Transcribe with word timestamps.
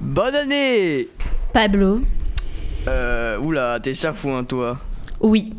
Bonne 0.00 0.34
année 0.34 1.08
Pablo 1.52 2.00
Euh, 2.86 3.38
oula, 3.38 3.80
t'es 3.80 3.94
chafouin 3.94 4.44
toi. 4.44 4.78
Oui. 5.20 5.52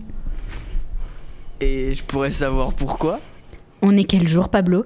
Et 1.60 1.94
je 1.94 2.04
pourrais 2.04 2.32
savoir 2.32 2.74
pourquoi? 2.74 3.20
On 3.82 3.96
est 3.98 4.06
quel 4.06 4.28
jour, 4.28 4.50
Pablo? 4.50 4.86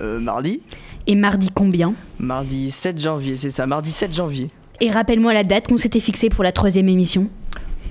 Euh, 0.00 0.18
mardi 0.18 0.62
Et 1.06 1.14
mardi 1.14 1.50
combien? 1.54 1.94
Mardi 2.18 2.70
7 2.70 2.98
janvier, 2.98 3.36
c'est 3.36 3.50
ça, 3.50 3.66
mardi 3.66 3.90
7 3.90 4.14
janvier. 4.14 4.50
Et 4.80 4.90
rappelle-moi 4.90 5.32
la 5.34 5.44
date 5.44 5.68
qu'on 5.68 5.78
s'était 5.78 6.00
fixée 6.00 6.28
pour 6.28 6.44
la 6.44 6.52
troisième 6.52 6.88
émission. 6.88 7.28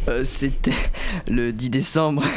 Euh, 0.07 0.23
c'était 0.23 0.71
le 1.29 1.51
10 1.51 1.69
décembre. 1.69 2.23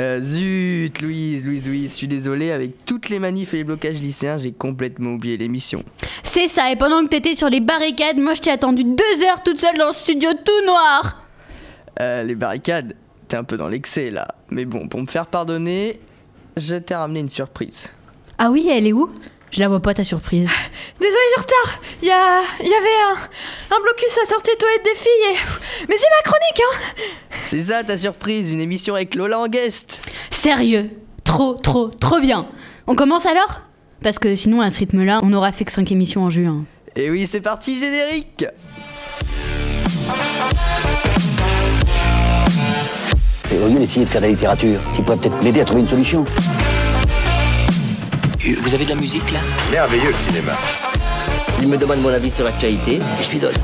Euh, 0.00 0.20
zut, 0.20 1.02
Louise, 1.02 1.44
Louise, 1.44 1.66
Louise, 1.66 1.90
je 1.90 1.94
suis 1.96 2.06
désolé, 2.08 2.52
avec 2.52 2.84
toutes 2.86 3.08
les 3.08 3.18
manifs 3.18 3.52
et 3.54 3.58
les 3.58 3.64
blocages 3.64 4.00
lycéens, 4.00 4.38
j'ai 4.38 4.52
complètement 4.52 5.14
oublié 5.14 5.36
l'émission. 5.36 5.84
C'est 6.22 6.46
ça, 6.46 6.70
et 6.70 6.76
pendant 6.76 7.02
que 7.02 7.08
t'étais 7.08 7.34
sur 7.34 7.50
les 7.50 7.58
barricades, 7.60 8.18
moi 8.18 8.34
je 8.34 8.42
t'ai 8.42 8.50
attendu 8.50 8.84
deux 8.84 9.24
heures 9.24 9.42
toute 9.44 9.58
seule 9.58 9.76
dans 9.76 9.88
le 9.88 9.92
studio 9.92 10.30
tout 10.44 10.66
noir 10.66 11.22
Euh, 12.00 12.22
les 12.22 12.36
barricades, 12.36 12.94
t'es 13.26 13.36
un 13.36 13.42
peu 13.44 13.56
dans 13.56 13.68
l'excès 13.68 14.10
là. 14.10 14.28
Mais 14.50 14.64
bon, 14.64 14.86
pour 14.88 15.00
me 15.00 15.06
faire 15.06 15.26
pardonner, 15.26 15.98
je 16.56 16.76
t'ai 16.76 16.94
ramené 16.94 17.20
une 17.20 17.28
surprise. 17.30 17.88
Ah 18.38 18.50
oui, 18.50 18.68
elle 18.70 18.86
est 18.86 18.92
où? 18.92 19.10
Je 19.54 19.60
la 19.60 19.68
vois 19.68 19.78
pas 19.78 19.94
ta 19.94 20.02
surprise. 20.02 20.48
Désolé 21.00 21.22
du 21.36 21.40
retard. 21.40 21.80
Il 22.02 22.08
y, 22.08 22.10
a, 22.10 22.42
il 22.60 22.66
y 22.66 22.74
avait 22.74 22.98
un, 23.08 23.76
un 23.76 23.80
blocus 23.80 24.18
à 24.20 24.28
sortie 24.28 24.50
toilette 24.58 24.84
des 24.84 24.96
filles. 24.96 25.30
Et... 25.30 25.86
Mais 25.88 25.94
j'ai 25.96 26.06
ma 26.10 26.22
chronique, 26.24 26.60
hein. 26.60 27.36
C'est 27.44 27.62
ça 27.62 27.84
ta 27.84 27.96
surprise, 27.96 28.50
une 28.50 28.60
émission 28.60 28.96
avec 28.96 29.14
Lola 29.14 29.38
en 29.38 29.46
guest. 29.46 30.10
Sérieux 30.30 30.90
Trop, 31.22 31.54
trop, 31.54 31.86
trop 31.88 32.18
bien 32.18 32.48
On 32.88 32.96
commence 32.96 33.26
alors? 33.26 33.60
Parce 34.02 34.18
que 34.18 34.34
sinon, 34.34 34.60
à 34.60 34.70
ce 34.70 34.80
rythme-là, 34.80 35.20
on 35.22 35.32
aura 35.32 35.52
fait 35.52 35.64
que 35.64 35.70
5 35.72 35.92
émissions 35.92 36.24
en 36.24 36.30
juin. 36.30 36.64
Et 36.96 37.08
oui, 37.08 37.28
c'est 37.30 37.40
parti, 37.40 37.78
générique 37.78 38.44
Et 43.52 43.58
au 43.64 43.68
lieu 43.68 43.78
d'essayer 43.78 44.04
de 44.04 44.10
faire 44.10 44.20
de 44.20 44.26
la 44.26 44.32
littérature, 44.32 44.80
tu 44.96 45.02
pourrais 45.02 45.16
peut-être 45.18 45.40
m'aider 45.44 45.60
à 45.60 45.64
trouver 45.64 45.82
une 45.82 45.88
solution. 45.88 46.24
Vous 48.46 48.74
avez 48.74 48.84
de 48.84 48.90
la 48.90 48.96
musique 48.96 49.32
là 49.32 49.38
Merveilleux 49.70 50.10
le 50.10 50.16
cinéma. 50.18 50.52
Il 51.62 51.68
me 51.68 51.78
demande 51.78 52.02
mon 52.02 52.10
avis 52.10 52.28
sur 52.28 52.44
l'actualité 52.44 52.96
et 52.96 53.22
je 53.22 53.30
lui 53.30 53.38
donne. 53.38 53.54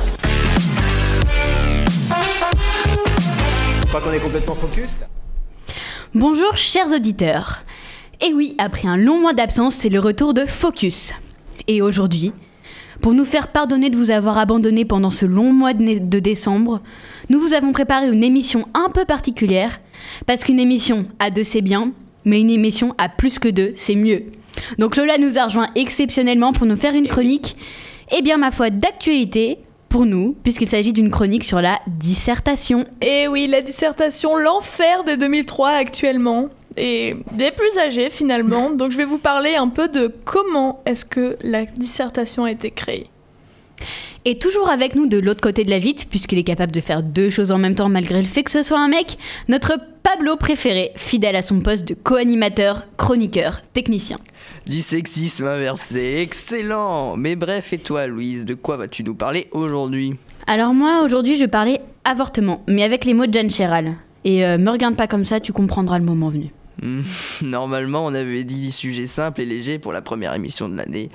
Je 3.83 3.87
crois 3.89 4.01
qu'on 4.01 4.13
est 4.13 4.21
complètement 4.21 4.55
focus 4.55 4.97
là. 4.99 5.07
Bonjour, 6.15 6.57
chers 6.57 6.91
auditeurs. 6.91 7.61
Et 8.27 8.33
oui, 8.33 8.55
après 8.57 8.89
un 8.89 8.97
long 8.97 9.21
mois 9.21 9.35
d'absence, 9.35 9.75
c'est 9.75 9.91
le 9.91 10.01
retour 10.01 10.33
de 10.33 10.47
Focus. 10.47 11.13
Et 11.69 11.83
aujourd'hui, 11.83 12.33
pour 13.03 13.13
nous 13.13 13.27
faire 13.27 13.49
pardonner 13.49 13.91
de 13.91 13.97
vous 13.99 14.11
avoir 14.11 14.39
abandonné 14.39 14.87
pendant 14.87 15.11
ce 15.11 15.27
long 15.27 15.53
mois 15.53 15.75
de, 15.75 15.99
de 15.99 16.19
décembre, 16.21 16.81
nous 17.29 17.39
vous 17.39 17.53
avons 17.53 17.73
préparé 17.73 18.09
une 18.09 18.25
émission 18.25 18.67
un 18.73 18.89
peu 18.89 19.05
particulière, 19.05 19.79
parce 20.25 20.43
qu'une 20.43 20.59
émission 20.59 21.05
à 21.19 21.31
deux 21.31 21.45
c'est 21.45 21.61
bien, 21.61 21.93
mais 22.25 22.41
une 22.41 22.51
émission 22.51 22.95
à 22.97 23.11
plus 23.11 23.39
que 23.39 23.49
deux 23.51 23.73
c'est 23.77 23.95
mieux. 23.95 24.25
Donc 24.79 24.97
Lola 24.97 25.19
nous 25.19 25.39
a 25.39 25.45
rejoint 25.45 25.69
exceptionnellement 25.75 26.53
pour 26.53 26.67
nous 26.67 26.77
faire 26.77 26.95
une 26.95 27.09
chronique, 27.09 27.57
et 28.17 28.23
bien 28.23 28.37
ma 28.37 28.51
foi 28.51 28.71
d'actualité 28.71 29.59
pour 29.91 30.07
nous, 30.07 30.37
puisqu'il 30.43 30.69
s'agit 30.69 30.93
d'une 30.93 31.11
chronique 31.11 31.45
sur 31.45 31.61
la 31.61 31.79
dissertation. 31.87 32.87
Et 33.03 33.29
oui, 33.29 33.47
la 33.49 33.61
dissertation 33.61 34.37
L'enfer 34.37 35.05
de 35.05 35.17
2003 35.17 35.71
actuellement. 35.71 36.49
Et 36.77 37.17
des 37.33 37.51
plus 37.51 37.77
âgés 37.79 38.09
finalement. 38.09 38.71
Donc 38.77 38.93
je 38.93 38.97
vais 38.97 39.05
vous 39.05 39.19
parler 39.19 39.57
un 39.57 39.69
peu 39.69 39.89
de 39.89 40.15
comment 40.25 40.81
est-ce 40.87 41.05
que 41.05 41.37
la 41.43 41.67
dissertation 41.67 42.45
a 42.45 42.53
été 42.53 42.71
créée. 42.71 43.11
Et 44.25 44.39
toujours 44.39 44.69
avec 44.69 44.95
nous 44.95 45.07
de 45.07 45.19
l'autre 45.19 45.41
côté 45.41 45.65
de 45.65 45.71
la 45.71 45.79
vitre, 45.79 46.05
puisqu'il 46.09 46.39
est 46.39 46.45
capable 46.45 46.73
de 46.73 46.81
faire 46.81 47.03
deux 47.03 47.31
choses 47.31 47.53
en 47.53 47.59
même 47.59 47.75
temps 47.75 47.89
malgré 47.89 48.21
le 48.21 48.27
fait 48.27 48.43
que 48.43 48.51
ce 48.51 48.63
soit 48.63 48.79
un 48.79 48.89
mec, 48.89 49.17
notre 49.49 49.79
Pablo 50.03 50.37
préféré, 50.37 50.93
fidèle 50.95 51.37
à 51.37 51.43
son 51.43 51.61
poste 51.61 51.87
de 51.87 51.95
co-animateur, 51.95 52.85
chroniqueur, 52.99 53.63
technicien. 53.73 54.19
Du 54.71 54.83
sexisme 54.83 55.49
inversé, 55.49 56.19
excellent 56.21 57.17
Mais 57.17 57.35
bref, 57.35 57.73
et 57.73 57.79
toi 57.79 58.07
Louise, 58.07 58.45
de 58.45 58.55
quoi 58.55 58.77
vas-tu 58.77 59.03
nous 59.03 59.17
parler 59.17 59.49
aujourd'hui? 59.51 60.15
Alors 60.47 60.75
moi, 60.75 61.03
aujourd'hui, 61.03 61.35
je 61.35 61.45
parlais 61.45 61.81
avortement, 62.05 62.63
mais 62.69 62.85
avec 62.85 63.05
les 63.05 63.13
mots 63.13 63.27
de 63.27 63.33
Jeanne 63.33 63.51
Chéral. 63.51 63.97
Et 64.23 64.47
euh, 64.47 64.59
me 64.59 64.71
regarde 64.71 64.95
pas 64.95 65.09
comme 65.09 65.25
ça, 65.25 65.41
tu 65.41 65.53
comprendras 65.53 65.99
le 65.99 66.05
moment 66.05 66.29
venu. 66.29 66.53
Hmm, 66.81 67.03
Normalement, 67.43 68.07
on 68.07 68.15
avait 68.15 68.45
dit 68.45 68.61
des 68.61 68.71
sujets 68.71 69.09
simples 69.09 69.41
et 69.41 69.45
légers 69.45 69.81
pour 69.81 69.93
la 69.93 70.03
première 70.03 70.35
émission 70.35 70.69
de 70.69 70.77
l'année. 70.77 71.09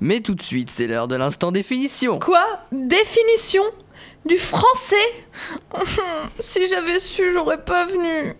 Mais 0.00 0.20
tout 0.20 0.36
de 0.36 0.42
suite, 0.42 0.70
c'est 0.70 0.86
l'heure 0.86 1.08
de 1.08 1.16
l'instant 1.16 1.50
définition. 1.50 2.20
Quoi? 2.20 2.46
Définition? 2.70 3.64
Du 4.24 4.36
français? 4.36 4.94
Si 6.44 6.60
j'avais 6.68 7.00
su, 7.00 7.32
j'aurais 7.32 7.60
pas 7.60 7.86
venu. 7.86 8.34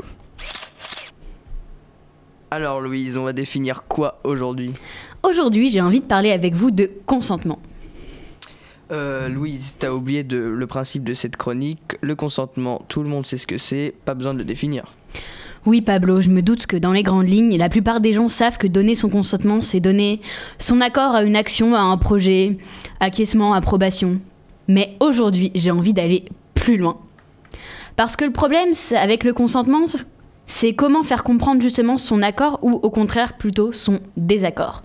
Alors 2.54 2.80
Louise, 2.80 3.16
on 3.16 3.24
va 3.24 3.32
définir 3.32 3.82
quoi 3.88 4.20
aujourd'hui? 4.22 4.70
Aujourd'hui, 5.24 5.70
j'ai 5.70 5.80
envie 5.80 5.98
de 5.98 6.04
parler 6.04 6.30
avec 6.30 6.54
vous 6.54 6.70
de 6.70 6.88
consentement. 7.04 7.58
euh, 8.92 9.28
Louise, 9.28 9.74
t'as 9.76 9.90
oublié 9.90 10.22
de, 10.22 10.36
le 10.38 10.66
principe 10.68 11.02
de 11.02 11.14
cette 11.14 11.36
chronique. 11.36 11.96
Le 12.00 12.14
consentement, 12.14 12.82
tout 12.86 13.02
le 13.02 13.08
monde 13.08 13.26
sait 13.26 13.38
ce 13.38 13.48
que 13.48 13.58
c'est, 13.58 13.92
pas 14.04 14.14
besoin 14.14 14.34
de 14.34 14.38
le 14.38 14.44
définir. 14.44 14.84
Oui, 15.66 15.80
Pablo, 15.80 16.20
je 16.20 16.30
me 16.30 16.42
doute 16.42 16.66
que 16.68 16.76
dans 16.76 16.92
les 16.92 17.02
grandes 17.02 17.28
lignes, 17.28 17.56
la 17.58 17.68
plupart 17.68 18.00
des 18.00 18.12
gens 18.12 18.28
savent 18.28 18.56
que 18.56 18.68
donner 18.68 18.94
son 18.94 19.08
consentement, 19.08 19.60
c'est 19.60 19.80
donner 19.80 20.20
son 20.60 20.80
accord 20.80 21.16
à 21.16 21.24
une 21.24 21.34
action, 21.34 21.74
à 21.74 21.80
un 21.80 21.96
projet, 21.96 22.56
acquiescement, 23.00 23.52
approbation. 23.54 24.20
Mais 24.68 24.94
aujourd'hui, 25.00 25.50
j'ai 25.56 25.72
envie 25.72 25.92
d'aller 25.92 26.26
plus 26.54 26.76
loin. 26.76 26.98
Parce 27.96 28.14
que 28.14 28.24
le 28.24 28.30
problème 28.30 28.74
c'est- 28.74 28.96
avec 28.96 29.24
le 29.24 29.32
consentement, 29.32 29.86
c'est 30.46 30.74
comment 30.74 31.02
faire 31.02 31.24
comprendre 31.24 31.62
justement 31.62 31.96
son 31.96 32.22
accord 32.22 32.58
ou 32.62 32.72
au 32.72 32.90
contraire 32.90 33.36
plutôt 33.36 33.72
son 33.72 34.00
désaccord. 34.16 34.82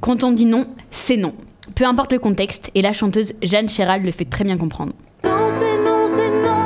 Quand 0.00 0.24
on 0.24 0.32
dit 0.32 0.46
non, 0.46 0.66
c'est 0.90 1.16
non. 1.16 1.34
Peu 1.74 1.84
importe 1.84 2.12
le 2.12 2.18
contexte, 2.18 2.70
et 2.74 2.82
la 2.82 2.92
chanteuse 2.92 3.34
Jeanne 3.42 3.68
Chéral 3.68 4.02
le 4.02 4.10
fait 4.10 4.24
très 4.24 4.44
bien 4.44 4.58
comprendre. 4.58 4.92
Quand 5.22 5.48
c'est 5.48 5.78
non, 5.78 6.06
c'est 6.06 6.30
non, 6.30 6.61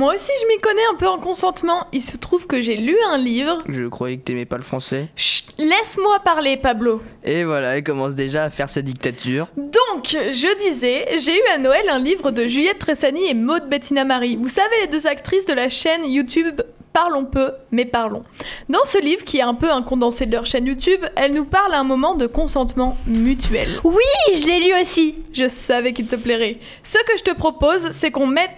moi 0.00 0.14
aussi, 0.14 0.32
je 0.40 0.46
m'y 0.46 0.56
connais 0.56 0.86
un 0.90 0.94
peu 0.94 1.06
en 1.06 1.18
consentement. 1.18 1.86
Il 1.92 2.00
se 2.00 2.16
trouve 2.16 2.46
que 2.46 2.62
j'ai 2.62 2.76
lu 2.76 2.96
un 3.10 3.18
livre. 3.18 3.62
Je 3.68 3.84
croyais 3.84 4.16
que 4.16 4.22
t'aimais 4.22 4.46
pas 4.46 4.56
le 4.56 4.62
français. 4.62 5.08
Chut, 5.14 5.44
laisse-moi 5.58 6.20
parler, 6.20 6.56
Pablo. 6.56 7.02
Et 7.22 7.44
voilà, 7.44 7.76
elle 7.76 7.84
commence 7.84 8.14
déjà 8.14 8.44
à 8.44 8.48
faire 8.48 8.70
sa 8.70 8.80
dictature. 8.80 9.48
Donc, 9.58 10.06
je 10.06 10.70
disais, 10.70 11.06
j'ai 11.18 11.36
eu 11.36 11.42
à 11.54 11.58
Noël 11.58 11.84
un 11.90 11.98
livre 11.98 12.30
de 12.30 12.46
Juliette 12.46 12.78
Tressani 12.78 13.28
et 13.28 13.34
Maud 13.34 13.68
Bettina 13.68 14.06
Marie. 14.06 14.36
Vous 14.36 14.48
savez, 14.48 14.74
les 14.80 14.88
deux 14.88 15.06
actrices 15.06 15.44
de 15.44 15.52
la 15.52 15.68
chaîne 15.68 16.06
YouTube 16.06 16.62
Parlons 16.94 17.24
peu, 17.26 17.52
mais 17.70 17.84
parlons. 17.84 18.24
Dans 18.68 18.84
ce 18.84 19.00
livre, 19.00 19.22
qui 19.22 19.38
est 19.38 19.42
un 19.42 19.54
peu 19.54 19.70
un 19.70 19.82
condensé 19.82 20.26
de 20.26 20.32
leur 20.32 20.44
chaîne 20.44 20.66
YouTube, 20.66 21.04
elles 21.14 21.34
nous 21.34 21.44
parlent 21.44 21.74
à 21.74 21.78
un 21.78 21.84
moment 21.84 22.16
de 22.16 22.26
consentement 22.26 22.96
mutuel. 23.06 23.68
Oui, 23.84 24.34
je 24.34 24.46
l'ai 24.46 24.58
lu 24.58 24.82
aussi 24.82 25.14
Je 25.32 25.46
savais 25.46 25.92
qu'il 25.92 26.08
te 26.08 26.16
plairait. 26.16 26.58
Ce 26.82 26.98
que 26.98 27.16
je 27.16 27.22
te 27.22 27.32
propose, 27.32 27.92
c'est 27.92 28.10
qu'on 28.10 28.26
mette 28.26 28.50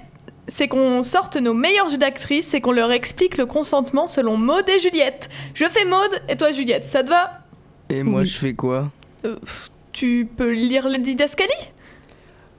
c'est 0.48 0.68
qu'on 0.68 1.02
sorte 1.02 1.36
nos 1.36 1.54
meilleurs 1.54 1.88
jeux 1.88 1.98
d'actrices 1.98 2.52
et 2.54 2.60
qu'on 2.60 2.72
leur 2.72 2.90
explique 2.92 3.36
le 3.36 3.46
consentement 3.46 4.06
selon 4.06 4.36
Maud 4.36 4.68
et 4.68 4.78
Juliette. 4.80 5.28
Je 5.54 5.64
fais 5.66 5.84
Maud 5.84 6.10
et 6.28 6.36
toi 6.36 6.52
Juliette, 6.52 6.86
ça 6.86 7.02
te 7.04 7.08
va? 7.08 7.40
Et 7.90 8.02
moi, 8.02 8.20
Oui. 8.22 8.26
je 8.26 8.38
fais 8.38 8.54
quoi? 8.54 8.90
Tu 9.92 10.28
peux 10.36 10.50
lire 10.50 10.88
les 10.88 10.98
didascalies 10.98 11.50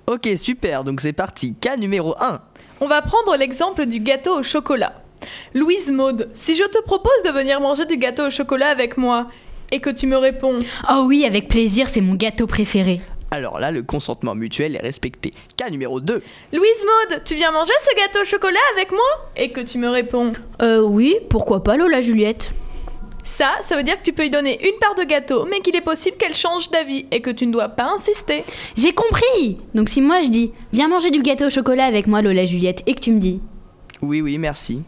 Ok, 0.07 0.29
super, 0.37 0.83
donc 0.83 1.01
c'est 1.01 1.13
parti. 1.13 1.55
Cas 1.59 1.77
numéro 1.77 2.15
1. 2.19 2.41
On 2.81 2.87
va 2.87 3.01
prendre 3.01 3.35
l'exemple 3.37 3.85
du 3.85 3.99
gâteau 3.99 4.39
au 4.39 4.43
chocolat. 4.43 5.01
Louise 5.53 5.89
Maud, 5.91 6.29
si 6.33 6.55
je 6.55 6.63
te 6.63 6.81
propose 6.83 7.11
de 7.25 7.29
venir 7.31 7.61
manger 7.61 7.85
du 7.85 7.97
gâteau 7.97 8.27
au 8.27 8.29
chocolat 8.29 8.67
avec 8.67 8.97
moi 8.97 9.27
et 9.71 9.79
que 9.79 9.89
tu 9.89 10.05
me 10.05 10.17
réponds 10.17 10.57
Oh 10.91 11.05
oui, 11.07 11.23
avec 11.25 11.47
plaisir, 11.47 11.87
c'est 11.87 12.01
mon 12.01 12.15
gâteau 12.15 12.45
préféré. 12.47 13.01
Alors 13.33 13.59
là, 13.59 13.71
le 13.71 13.81
consentement 13.81 14.35
mutuel 14.35 14.75
est 14.75 14.79
respecté. 14.81 15.33
Cas 15.57 15.71
numéro 15.71 15.99
2. 15.99 16.21
Louise 16.53 16.85
Maud, 16.85 17.23
tu 17.25 17.33
viens 17.33 17.49
manger 17.51 17.73
ce 17.81 17.95
gâteau 17.95 18.21
au 18.21 18.25
chocolat 18.25 18.59
avec 18.75 18.91
moi? 18.91 18.99
Et 19.35 19.49
que 19.49 19.59
tu 19.61 19.79
me 19.79 19.89
réponds? 19.89 20.33
Euh 20.61 20.81
oui, 20.81 21.15
pourquoi 21.31 21.63
pas 21.63 21.75
Lola 21.75 21.99
Juliette 21.99 22.51
ça, 23.25 23.51
ça 23.61 23.77
veut 23.77 23.83
dire 23.83 23.97
que 23.97 24.03
tu 24.03 24.11
peux 24.11 24.23
lui 24.23 24.29
donner 24.29 24.59
une 24.67 24.77
part 24.81 24.95
de 24.95 25.03
gâteau, 25.05 25.47
mais 25.49 25.61
qu'il 25.61 25.73
est 25.77 25.81
possible 25.81 26.17
qu'elle 26.17 26.33
change 26.33 26.69
d'avis 26.71 27.05
et 27.09 27.21
que 27.21 27.29
tu 27.29 27.47
ne 27.47 27.53
dois 27.53 27.69
pas 27.69 27.85
insister. 27.95 28.43
J'ai 28.75 28.91
compris 28.91 29.59
Donc 29.73 29.87
si 29.87 30.01
moi 30.01 30.21
je 30.23 30.27
dis 30.27 30.51
viens 30.73 30.89
manger 30.89 31.09
du 31.09 31.21
gâteau 31.21 31.45
au 31.45 31.49
chocolat 31.49 31.85
avec 31.85 32.05
moi 32.05 32.21
Lola 32.21 32.45
Juliette 32.45 32.83
et 32.85 32.93
que 32.93 32.99
tu 32.99 33.13
me 33.13 33.21
dis 33.21 33.41
Oui, 34.01 34.19
oui, 34.21 34.37
merci. 34.37 34.81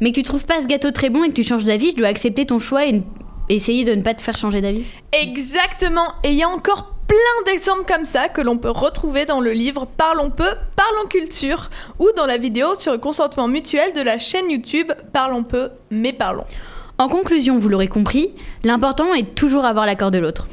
mais 0.00 0.10
que 0.10 0.16
tu 0.16 0.24
trouves 0.24 0.46
pas 0.46 0.60
ce 0.60 0.66
gâteau 0.66 0.90
très 0.90 1.10
bon 1.10 1.22
et 1.22 1.28
que 1.28 1.34
tu 1.34 1.44
changes 1.44 1.62
d'avis, 1.62 1.92
je 1.92 1.96
dois 1.96 2.08
accepter 2.08 2.44
ton 2.44 2.58
choix 2.58 2.84
et 2.88 3.02
essayer 3.48 3.84
de 3.84 3.94
ne 3.94 4.02
pas 4.02 4.14
te 4.14 4.20
faire 4.20 4.36
changer 4.36 4.60
d'avis. 4.60 4.84
Exactement, 5.12 6.08
et 6.24 6.30
il 6.30 6.34
y 6.34 6.42
a 6.42 6.48
encore 6.48 6.95
plein 7.06 7.44
d'exemples 7.46 7.84
comme 7.86 8.04
ça 8.04 8.28
que 8.28 8.40
l'on 8.40 8.58
peut 8.58 8.70
retrouver 8.70 9.24
dans 9.24 9.40
le 9.40 9.52
livre 9.52 9.86
Parlons 9.96 10.30
peu, 10.30 10.48
parlons 10.74 11.08
culture 11.08 11.70
ou 11.98 12.08
dans 12.16 12.26
la 12.26 12.38
vidéo 12.38 12.74
sur 12.78 12.92
le 12.92 12.98
consentement 12.98 13.48
mutuel 13.48 13.92
de 13.92 14.00
la 14.00 14.18
chaîne 14.18 14.50
YouTube 14.50 14.92
Parlons 15.12 15.44
peu, 15.44 15.70
mais 15.90 16.12
parlons. 16.12 16.46
En 16.98 17.08
conclusion, 17.08 17.58
vous 17.58 17.68
l'aurez 17.68 17.88
compris, 17.88 18.34
l'important 18.64 19.12
est 19.14 19.34
toujours 19.34 19.64
avoir 19.64 19.86
l'accord 19.86 20.10
de 20.10 20.18
l'autre. 20.18 20.46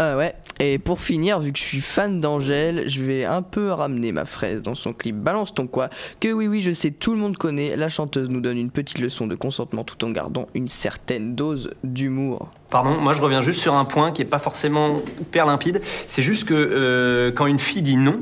Ah 0.00 0.16
ouais. 0.16 0.34
Et 0.60 0.78
pour 0.78 1.00
finir, 1.00 1.40
vu 1.40 1.52
que 1.52 1.58
je 1.58 1.64
suis 1.64 1.80
fan 1.80 2.20
d'Angèle, 2.20 2.88
je 2.88 3.02
vais 3.02 3.24
un 3.24 3.42
peu 3.42 3.72
ramener 3.72 4.12
ma 4.12 4.24
fraise 4.24 4.62
dans 4.62 4.76
son 4.76 4.92
clip 4.92 5.16
Balance 5.16 5.52
ton 5.54 5.66
quoi, 5.66 5.90
que 6.20 6.32
oui 6.32 6.46
oui 6.46 6.62
je 6.62 6.72
sais 6.72 6.92
tout 6.92 7.12
le 7.12 7.18
monde 7.18 7.36
connaît, 7.36 7.74
la 7.76 7.88
chanteuse 7.88 8.30
nous 8.30 8.40
donne 8.40 8.58
une 8.58 8.70
petite 8.70 9.00
leçon 9.00 9.26
de 9.26 9.34
consentement 9.34 9.82
tout 9.82 10.04
en 10.04 10.10
gardant 10.10 10.46
une 10.54 10.68
certaine 10.68 11.34
dose 11.34 11.72
d'humour. 11.82 12.48
Pardon, 12.70 12.90
moi 13.00 13.12
je 13.12 13.20
reviens 13.20 13.42
juste 13.42 13.60
sur 13.60 13.74
un 13.74 13.84
point 13.84 14.12
qui 14.12 14.22
est 14.22 14.24
pas 14.24 14.38
forcément 14.38 15.02
hyper 15.20 15.46
limpide. 15.46 15.80
C'est 16.06 16.22
juste 16.22 16.44
que 16.44 16.54
euh, 16.54 17.32
quand 17.32 17.46
une 17.46 17.58
fille 17.58 17.82
dit 17.82 17.96
non, 17.96 18.20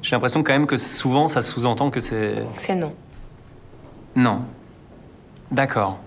j'ai 0.00 0.14
l'impression 0.14 0.44
quand 0.44 0.52
même 0.52 0.66
que 0.66 0.76
souvent 0.76 1.26
ça 1.26 1.42
sous-entend 1.42 1.90
que 1.90 1.98
c'est 1.98 2.36
C'est 2.56 2.76
non. 2.76 2.94
non. 4.14 4.42
D'accord. 5.50 5.98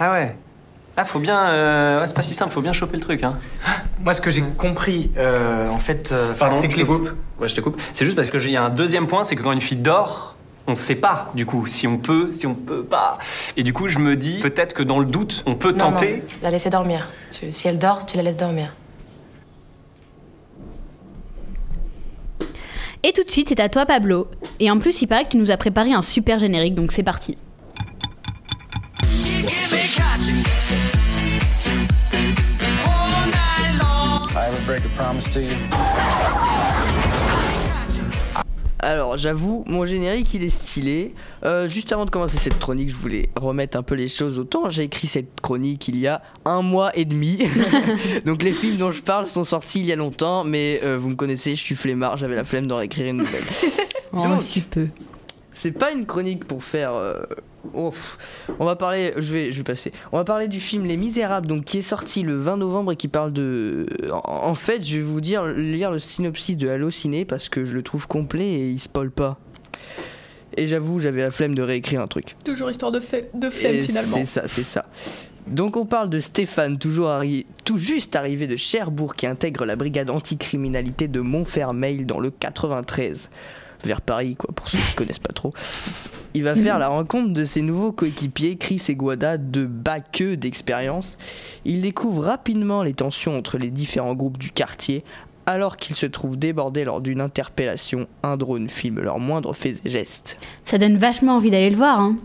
Ah 0.00 0.12
ouais. 0.12 0.36
Ah 1.00 1.04
faut 1.04 1.20
bien, 1.20 1.48
euh, 1.50 2.00
ouais, 2.00 2.06
c'est 2.08 2.14
pas 2.16 2.22
si 2.22 2.34
simple, 2.34 2.52
faut 2.52 2.60
bien 2.60 2.72
choper 2.72 2.96
le 2.96 3.02
truc 3.02 3.22
hein. 3.22 3.38
Moi, 4.04 4.14
ce 4.14 4.20
que 4.20 4.30
j'ai 4.30 4.42
compris, 4.42 5.10
euh, 5.16 5.68
en 5.70 5.78
fait, 5.78 6.10
euh, 6.10 6.34
Pardon, 6.34 6.56
c'est 6.60 6.64
je 6.64 6.68
que 6.70 6.74
te 6.74 6.80
les 6.80 6.86
coupe. 6.86 7.10
Ouais, 7.40 7.46
je 7.46 7.54
te 7.54 7.60
coupe. 7.60 7.80
C'est 7.92 8.04
juste 8.04 8.16
parce 8.16 8.30
que 8.32 8.40
j'ai 8.40 8.48
il 8.48 8.52
y 8.52 8.56
a 8.56 8.64
un 8.64 8.68
deuxième 8.68 9.06
point, 9.06 9.22
c'est 9.22 9.36
que 9.36 9.42
quand 9.44 9.52
une 9.52 9.60
fille 9.60 9.76
dort, 9.78 10.34
on 10.66 10.72
ne 10.72 10.76
sait 10.76 10.96
pas 10.96 11.30
du 11.36 11.46
coup 11.46 11.68
si 11.68 11.86
on 11.86 11.98
peut, 11.98 12.32
si 12.32 12.48
on 12.48 12.54
peut 12.56 12.82
pas. 12.82 13.18
Et 13.56 13.62
du 13.62 13.72
coup, 13.72 13.86
je 13.88 14.00
me 14.00 14.16
dis 14.16 14.40
peut-être 14.40 14.72
que 14.74 14.82
dans 14.82 14.98
le 14.98 15.04
doute, 15.06 15.44
on 15.46 15.54
peut 15.54 15.70
Non, 15.70 15.92
tenter. 15.92 16.16
non, 16.16 16.22
la 16.42 16.50
laisser 16.50 16.68
dormir. 16.68 17.08
Tu- 17.30 17.52
si 17.52 17.68
elle 17.68 17.78
dort, 17.78 18.04
tu 18.04 18.16
la 18.16 18.24
laisses 18.24 18.36
dormir. 18.36 18.74
Et 23.04 23.12
tout 23.12 23.22
de 23.22 23.30
suite, 23.30 23.50
c'est 23.50 23.60
à 23.60 23.68
toi 23.68 23.86
Pablo. 23.86 24.28
Et 24.58 24.68
en 24.68 24.78
plus, 24.80 25.00
il 25.02 25.06
paraît 25.06 25.22
que 25.24 25.30
tu 25.30 25.36
nous 25.36 25.52
as 25.52 25.56
préparé 25.56 25.92
un 25.92 26.02
super 26.02 26.40
générique, 26.40 26.74
donc 26.74 26.90
c'est 26.90 27.04
parti. 27.04 27.38
Break 34.68 34.84
a 34.84 35.02
promise 35.02 35.30
to 35.30 35.40
you? 35.40 35.56
Alors 38.80 39.16
j'avoue, 39.16 39.64
mon 39.66 39.86
générique 39.86 40.34
il 40.34 40.44
est 40.44 40.50
stylé. 40.50 41.14
Euh, 41.42 41.68
juste 41.68 41.90
avant 41.90 42.04
de 42.04 42.10
commencer 42.10 42.36
cette 42.38 42.58
chronique, 42.58 42.90
je 42.90 42.94
voulais 42.94 43.30
remettre 43.34 43.78
un 43.78 43.82
peu 43.82 43.94
les 43.94 44.08
choses 44.08 44.38
au 44.38 44.44
temps. 44.44 44.68
J'ai 44.68 44.82
écrit 44.82 45.06
cette 45.06 45.40
chronique 45.40 45.88
il 45.88 45.98
y 45.98 46.06
a 46.06 46.20
un 46.44 46.60
mois 46.60 46.94
et 46.94 47.06
demi. 47.06 47.38
Donc 48.26 48.42
les 48.42 48.52
films 48.52 48.76
dont 48.76 48.92
je 48.92 49.00
parle 49.00 49.26
sont 49.26 49.42
sortis 49.42 49.80
il 49.80 49.86
y 49.86 49.92
a 49.92 49.96
longtemps, 49.96 50.44
mais 50.44 50.80
euh, 50.84 50.98
vous 51.00 51.08
me 51.08 51.16
connaissez, 51.16 51.56
je 51.56 51.62
suis 51.62 51.74
flemmard, 51.74 52.18
j'avais 52.18 52.36
la 52.36 52.44
flemme 52.44 52.66
d'en 52.66 52.76
réécrire 52.76 53.08
une 53.08 53.18
nouvelle. 53.18 53.44
Oh, 54.10 54.22
Donc, 54.22 54.42
si 54.42 54.62
peu. 54.62 54.88
C'est 55.58 55.72
pas 55.72 55.90
une 55.90 56.06
chronique 56.06 56.44
pour 56.44 56.62
faire. 56.62 56.92
euh, 56.94 57.20
oh, 57.74 57.90
pff. 57.90 58.16
on 58.60 58.64
va 58.64 58.76
parler. 58.76 59.12
Je 59.16 59.32
vais, 59.32 59.50
je 59.50 59.58
vais 59.58 59.64
passer. 59.64 59.90
On 60.12 60.16
va 60.16 60.24
parler 60.24 60.46
du 60.46 60.60
film 60.60 60.84
Les 60.84 60.96
Misérables, 60.96 61.48
donc 61.48 61.64
qui 61.64 61.78
est 61.78 61.82
sorti 61.82 62.22
le 62.22 62.36
20 62.36 62.58
novembre 62.58 62.92
et 62.92 62.96
qui 62.96 63.08
parle 63.08 63.32
de. 63.32 63.86
En, 64.12 64.22
en 64.50 64.54
fait, 64.54 64.86
je 64.86 64.98
vais 64.98 65.02
vous 65.02 65.20
dire 65.20 65.46
lire 65.46 65.90
le 65.90 65.98
synopsis 65.98 66.56
de 66.56 66.68
Allociné 66.68 67.24
parce 67.24 67.48
que 67.48 67.64
je 67.64 67.74
le 67.74 67.82
trouve 67.82 68.06
complet 68.06 68.46
et 68.46 68.70
il 68.70 68.78
spoil 68.78 69.10
pas. 69.10 69.36
Et 70.56 70.68
j'avoue, 70.68 71.00
j'avais 71.00 71.22
la 71.22 71.32
flemme 71.32 71.56
de 71.56 71.62
réécrire 71.62 72.02
un 72.02 72.06
truc. 72.06 72.36
Toujours 72.44 72.70
histoire 72.70 72.92
de, 72.92 73.00
flemme 73.00 73.24
Et 73.60 73.82
finalement. 73.82 74.16
C'est 74.16 74.24
ça, 74.26 74.42
c'est 74.46 74.62
ça. 74.62 74.84
Donc 75.48 75.76
on 75.76 75.86
parle 75.86 76.08
de 76.08 76.20
Stéphane, 76.20 76.78
toujours 76.78 77.10
tout 77.64 77.78
juste 77.78 78.14
arrivé 78.14 78.46
de 78.46 78.56
Cherbourg, 78.56 79.16
qui 79.16 79.26
intègre 79.26 79.64
la 79.64 79.76
brigade 79.76 80.10
anticriminalité 80.10 81.08
de 81.08 81.20
Montfermeil 81.20 82.04
dans 82.04 82.20
le 82.20 82.30
93, 82.30 83.30
vers 83.84 84.00
Paris, 84.00 84.36
quoi, 84.36 84.50
pour 84.54 84.68
ceux 84.68 84.78
qui 84.78 84.94
connaissent 84.94 85.18
pas 85.18 85.32
trop. 85.32 85.52
Il 86.34 86.44
va 86.44 86.54
faire 86.54 86.78
la 86.78 86.88
rencontre 86.88 87.32
de 87.32 87.44
ses 87.44 87.62
nouveaux 87.62 87.90
coéquipiers, 87.90 88.56
Chris 88.56 88.82
et 88.88 88.94
Guada, 88.94 89.38
de 89.38 89.64
bas 89.64 90.00
queue 90.00 90.36
d'expérience. 90.36 91.16
Il 91.64 91.80
découvre 91.80 92.24
rapidement 92.24 92.82
les 92.82 92.94
tensions 92.94 93.36
entre 93.36 93.58
les 93.58 93.70
différents 93.70 94.14
groupes 94.14 94.38
du 94.38 94.50
quartier, 94.50 95.04
alors 95.46 95.78
qu'ils 95.78 95.96
se 95.96 96.06
trouvent 96.06 96.36
débordés 96.36 96.84
lors 96.84 97.00
d'une 97.00 97.20
interpellation. 97.22 98.06
Un 98.22 98.36
drone 98.36 98.68
filme 98.68 99.00
leurs 99.00 99.18
moindres 99.18 99.56
faits 99.56 99.80
et 99.84 99.90
gestes. 99.90 100.36
Ça 100.64 100.76
donne 100.76 100.98
vachement 100.98 101.36
envie 101.36 101.50
d'aller 101.50 101.70
le 101.70 101.76
voir. 101.76 101.98
Hein. 101.98 102.16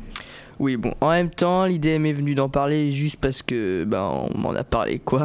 Oui, 0.60 0.78
bon, 0.78 0.94
en 1.02 1.10
même 1.10 1.30
temps, 1.30 1.66
l'idée 1.66 1.98
m'est 2.00 2.14
venue 2.14 2.36
d'en 2.36 2.50
parler 2.50 2.92
juste 2.92 3.18
parce 3.18 3.42
que, 3.42 3.86
ben, 3.86 4.28
on 4.34 4.38
m'en 4.38 4.52
a 4.52 4.64
parlé, 4.64 5.00
quoi. 5.00 5.24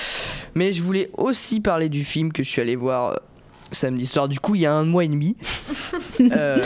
Mais 0.54 0.72
je 0.72 0.82
voulais 0.82 1.10
aussi 1.16 1.60
parler 1.60 1.88
du 1.88 2.04
film 2.04 2.32
que 2.32 2.42
je 2.42 2.50
suis 2.50 2.60
allé 2.60 2.76
voir 2.76 3.20
samedi 3.72 4.06
soir, 4.06 4.28
du 4.28 4.40
coup, 4.40 4.54
il 4.54 4.62
y 4.62 4.66
a 4.66 4.74
un 4.74 4.84
mois 4.84 5.04
et 5.04 5.08
demi. 5.08 5.36
Euh, 6.32 6.62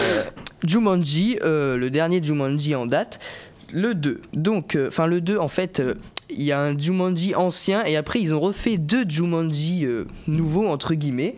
Jumanji, 0.65 1.39
euh, 1.43 1.77
le 1.77 1.91
dernier 1.91 2.23
Jumanji 2.23 2.77
en 2.77 2.87
date, 2.87 3.19
le 3.73 3.95
2. 3.95 4.21
Donc, 4.33 4.77
euh, 4.77 4.87
enfin, 4.87 5.09
le 5.09 5.21
2, 5.21 5.39
en 5.39 5.49
fait, 5.49 5.83
il 6.31 6.43
y 6.43 6.53
a 6.53 6.61
un 6.61 6.79
Jumanji 6.79 7.35
ancien 7.35 7.85
et 7.85 7.97
après, 7.97 8.21
ils 8.21 8.33
ont 8.33 8.39
refait 8.39 8.79
deux 8.79 9.05
Jumanji 9.09 9.87
nouveaux, 10.29 10.69
entre 10.69 10.95
guillemets. 10.95 11.35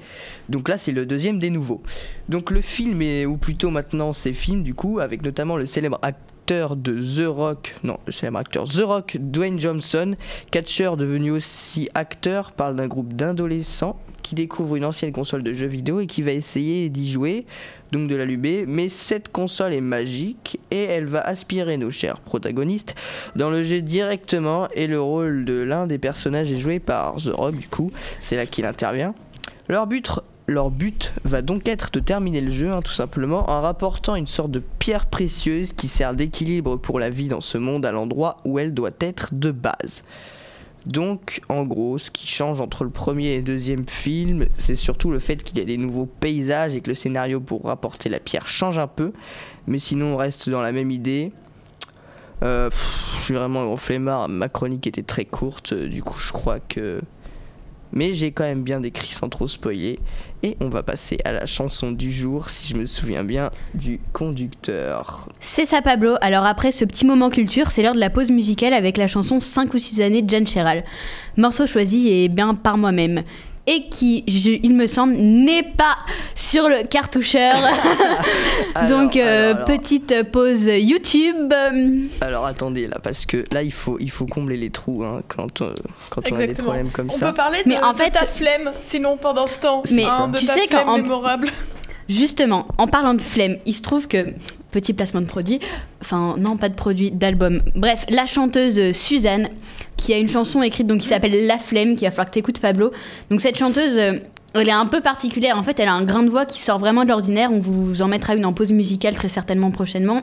Donc 0.51 0.69
là, 0.69 0.77
c'est 0.77 0.93
le 0.93 1.07
deuxième 1.07 1.39
des 1.39 1.49
nouveaux. 1.49 1.83
Donc 2.29 2.51
le 2.51 2.61
film 2.61 3.01
est, 3.01 3.25
ou 3.25 3.39
plutôt 3.39 3.71
maintenant 3.71 4.13
c'est 4.13 4.35
film 4.35 4.63
du 4.63 4.75
coup, 4.75 5.01
avec 5.01 5.23
notamment 5.25 5.57
le 5.57 5.65
célèbre 5.65 5.99
acteur 6.03 6.77
de 6.77 6.99
The 6.99 7.27
Rock, 7.27 7.77
non, 7.83 7.99
le 8.05 8.13
célèbre 8.13 8.39
acteur 8.39 8.69
The 8.69 8.83
Rock, 8.85 9.17
Dwayne 9.19 9.59
Johnson, 9.59 10.17
catcheur 10.51 10.99
devenu 10.99 11.31
aussi 11.31 11.89
acteur, 11.95 12.53
parle 12.53 12.77
d'un 12.77 12.89
groupe 12.89 13.15
d'adolescents 13.15 13.99
qui 14.23 14.35
découvrent 14.35 14.77
une 14.77 14.85
ancienne 14.85 15.13
console 15.13 15.43
de 15.43 15.53
jeux 15.53 15.67
vidéo 15.67 16.01
et 16.01 16.07
qui 16.07 16.23
va 16.23 16.33
essayer 16.33 16.89
d'y 16.89 17.11
jouer, 17.11 17.47
donc 17.91 18.09
de 18.09 18.17
l'allumer, 18.17 18.65
mais 18.67 18.89
cette 18.89 19.31
console 19.31 19.73
est 19.73 19.81
magique 19.81 20.59
et 20.71 20.85
elle 20.85 21.07
va 21.07 21.21
aspirer 21.21 21.77
nos 21.77 21.91
chers 21.91 22.21
protagonistes 22.21 22.95
dans 23.37 23.51
le 23.51 23.63
jeu 23.63 23.83
directement 23.83 24.69
et 24.75 24.87
le 24.87 25.01
rôle 25.01 25.45
de 25.45 25.63
l'un 25.63 25.87
des 25.87 25.99
personnages 25.99 26.51
est 26.53 26.57
joué 26.57 26.79
par 26.79 27.17
The 27.17 27.31
Rock 27.33 27.57
du 27.57 27.69
coup, 27.69 27.93
c'est 28.19 28.37
là 28.37 28.47
qu'il 28.47 28.65
intervient. 28.65 29.15
Leur 29.69 29.87
but, 29.87 30.11
leur 30.47 30.71
but 30.71 31.13
va 31.25 31.43
donc 31.43 31.69
être 31.69 31.91
de 31.93 32.01
terminer 32.01 32.41
le 32.41 32.51
jeu, 32.51 32.71
hein, 32.71 32.83
tout 32.83 32.93
simplement, 32.93 33.49
en 33.51 33.61
rapportant 33.61 34.17
une 34.17 34.27
sorte 34.27 34.51
de 34.51 34.63
pierre 34.79 35.07
précieuse 35.07 35.73
qui 35.73 35.89
sert 35.89 36.15
d'équilibre 36.15 36.77
pour 36.77 36.99
la 36.99 37.11
vie 37.11 37.29
dans 37.29 37.41
ce 37.41 37.59
monde 37.59 37.87
à 37.87 37.93
l'endroit 37.93 38.39
où 38.45 38.59
elle 38.59 38.75
doit 38.75 38.91
être 39.01 39.35
de 39.35 39.51
base. 39.51 40.03
Donc, 40.87 41.41
en 41.49 41.63
gros, 41.65 41.99
ce 41.99 42.11
qui 42.11 42.27
change 42.27 42.61
entre 42.61 42.85
le 42.85 42.91
premier 42.91 43.35
et 43.35 43.37
le 43.37 43.43
deuxième 43.43 43.87
film, 43.87 44.47
c'est 44.57 44.75
surtout 44.75 45.11
le 45.11 45.19
fait 45.19 45.43
qu'il 45.43 45.59
y 45.59 45.61
a 45.61 45.65
des 45.65 45.77
nouveaux 45.77 46.07
paysages 46.07 46.75
et 46.75 46.81
que 46.81 46.91
le 46.91 46.95
scénario 46.95 47.41
pour 47.41 47.65
rapporter 47.65 48.09
la 48.09 48.19
pierre 48.19 48.49
change 48.49 48.79
un 48.79 48.89
peu. 48.89 49.13
Mais 49.67 49.79
sinon, 49.79 50.15
on 50.15 50.17
reste 50.17 50.51
dans 50.51 50.63
la 50.63 50.73
même 50.73 50.91
idée. 50.91 51.33
Euh, 52.43 52.71
je 53.19 53.23
suis 53.23 53.35
vraiment 53.35 53.73
au 53.73 53.77
flemmard. 53.77 54.29
Ma 54.29 54.49
chronique 54.49 54.87
était 54.87 55.05
très 55.05 55.25
courte, 55.25 55.73
euh, 55.73 55.89
du 55.89 56.03
coup, 56.03 56.19
je 56.19 56.33
crois 56.33 56.59
que. 56.59 57.01
Mais 57.93 58.13
j'ai 58.15 58.33
quand 58.33 58.45
même 58.45 58.63
bien 58.63 58.81
décrit 58.81 59.13
sans 59.13 59.29
trop 59.29 59.47
spoiler. 59.47 59.99
Et 60.43 60.57
on 60.61 60.69
va 60.69 60.83
passer 60.83 61.19
à 61.25 61.33
la 61.33 61.47
chanson 61.47 61.93
du 61.93 62.11
jour, 62.11 62.49
si 62.49 62.67
je 62.67 62.77
me 62.77 62.85
souviens 62.85 63.23
bien, 63.23 63.51
du 63.75 64.01
conducteur. 64.13 65.29
C'est 65.39 65.67
ça 65.67 65.83
Pablo. 65.83 66.17
Alors 66.21 66.47
après 66.47 66.73
ce 66.73 66.85
petit 66.85 67.07
moment 67.07 67.31
culture, 67.31 67.71
c'est 67.71 67.83
l'heure 67.83 67.95
de 67.95 68.01
la 68.01 68.11
pause 68.11 68.31
musicale 68.31 68.75
avec 68.75 68.97
la 68.97 69.07
chanson 69.07 69.41
5 69.41 69.73
ou 69.75 69.79
6 69.79 70.01
années 70.01 70.23
de 70.23 70.29
Jen 70.29 70.47
Cheral. 70.47 70.85
Morceau 71.37 71.67
choisi 71.67 72.09
et 72.09 72.29
bien 72.29 72.55
par 72.55 72.77
moi-même. 72.77 73.23
Et 73.69 73.89
qui, 73.89 74.25
je- 74.27 74.59
il 74.63 74.75
me 74.75 74.89
semble, 74.89 75.13
n'est 75.15 75.63
pas 75.63 75.97
sur 76.35 76.69
le 76.69 76.85
cartoucheur. 76.85 77.53
Donc 78.89 79.15
Alors, 79.17 79.29
euh, 79.29 79.51
alors, 79.53 79.57
alors. 79.57 79.65
petite 79.79 80.31
pause 80.33 80.67
YouTube. 80.67 81.53
Alors 82.21 82.47
attendez 82.47 82.89
là, 82.89 82.99
parce 83.03 83.25
que 83.25 83.45
là 83.53 83.63
il 83.63 83.73
faut, 83.73 83.99
il 84.01 84.11
faut 84.11 84.27
combler 84.27 84.57
les 84.57 84.71
trous 84.71 85.05
hein, 85.05 85.21
quand, 85.29 85.61
euh, 85.63 85.75
quand 86.11 86.23
on 86.33 86.37
a 86.37 86.47
des 86.47 86.55
problèmes 86.55 86.91
comme 86.91 87.09
On 87.13 87.17
ça. 87.17 87.29
peut 87.29 87.35
parler 87.35 87.59
de, 87.63 87.69
Mais 87.69 87.81
en 87.81 87.93
de 87.93 87.99
fait- 87.99 88.11
ta 88.11 88.27
flemme, 88.27 88.73
sinon 88.81 89.17
pendant 89.17 89.47
ce 89.47 89.61
temps. 89.61 89.83
Mais 89.93 90.05
hein, 90.05 90.29
de 90.29 90.39
tu 90.39 90.47
ta 90.47 90.55
sais. 90.55 90.69
Justement, 92.09 92.67
en 92.79 92.89
parlant 92.89 93.15
de 93.15 93.23
flemme, 93.23 93.59
il 93.65 93.75
se 93.75 93.83
trouve 93.83 94.09
que 94.09 94.27
petit 94.73 94.93
placement 94.93 95.21
de 95.21 95.27
produit, 95.27 95.61
enfin 96.01 96.35
non 96.39 96.57
pas 96.57 96.69
de 96.69 96.75
produit, 96.75 97.13
d'album. 97.13 97.63
Bref, 97.77 98.05
la 98.09 98.27
chanteuse 98.27 98.93
Suzanne 98.93 99.51
qui 99.97 100.13
a 100.13 100.19
une 100.19 100.29
chanson 100.29 100.63
écrite 100.63 100.89
donc 100.89 101.01
qui 101.01 101.07
s'appelle 101.07 101.47
La 101.47 101.59
flemme, 101.59 101.95
qui 101.95 102.05
va 102.05 102.11
falloir 102.11 102.27
que 102.27 102.33
t'écoutes 102.33 102.59
Pablo. 102.59 102.91
Donc 103.31 103.41
cette 103.41 103.57
chanteuse, 103.57 103.97
euh, 103.97 104.19
elle 104.55 104.69
est 104.69 104.73
un 104.73 104.87
peu 104.87 105.01
particulière. 105.01 105.57
En 105.57 105.63
fait, 105.63 105.79
elle 105.79 105.89
a 105.89 105.95
un 105.95 106.05
grain 106.05 106.25
de 106.25 106.31
voix 106.31 106.45
qui 106.45 106.59
sort 106.59 106.79
vraiment 106.79 107.05
de 107.05 107.09
l'ordinaire. 107.09 107.51
On 107.53 107.61
vous 107.61 108.03
en 108.03 108.09
mettra 108.09 108.35
une 108.35 108.45
en 108.45 108.53
pause 108.53 108.73
musicale 108.73 109.15
très 109.15 109.29
certainement 109.29 109.71
prochainement. 109.71 110.23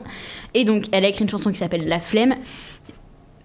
Et 0.52 0.64
donc 0.64 0.84
elle 0.92 1.04
a 1.04 1.08
écrit 1.08 1.22
une 1.22 1.30
chanson 1.30 1.50
qui 1.50 1.58
s'appelle 1.58 1.88
La 1.88 2.00
flemme 2.00 2.34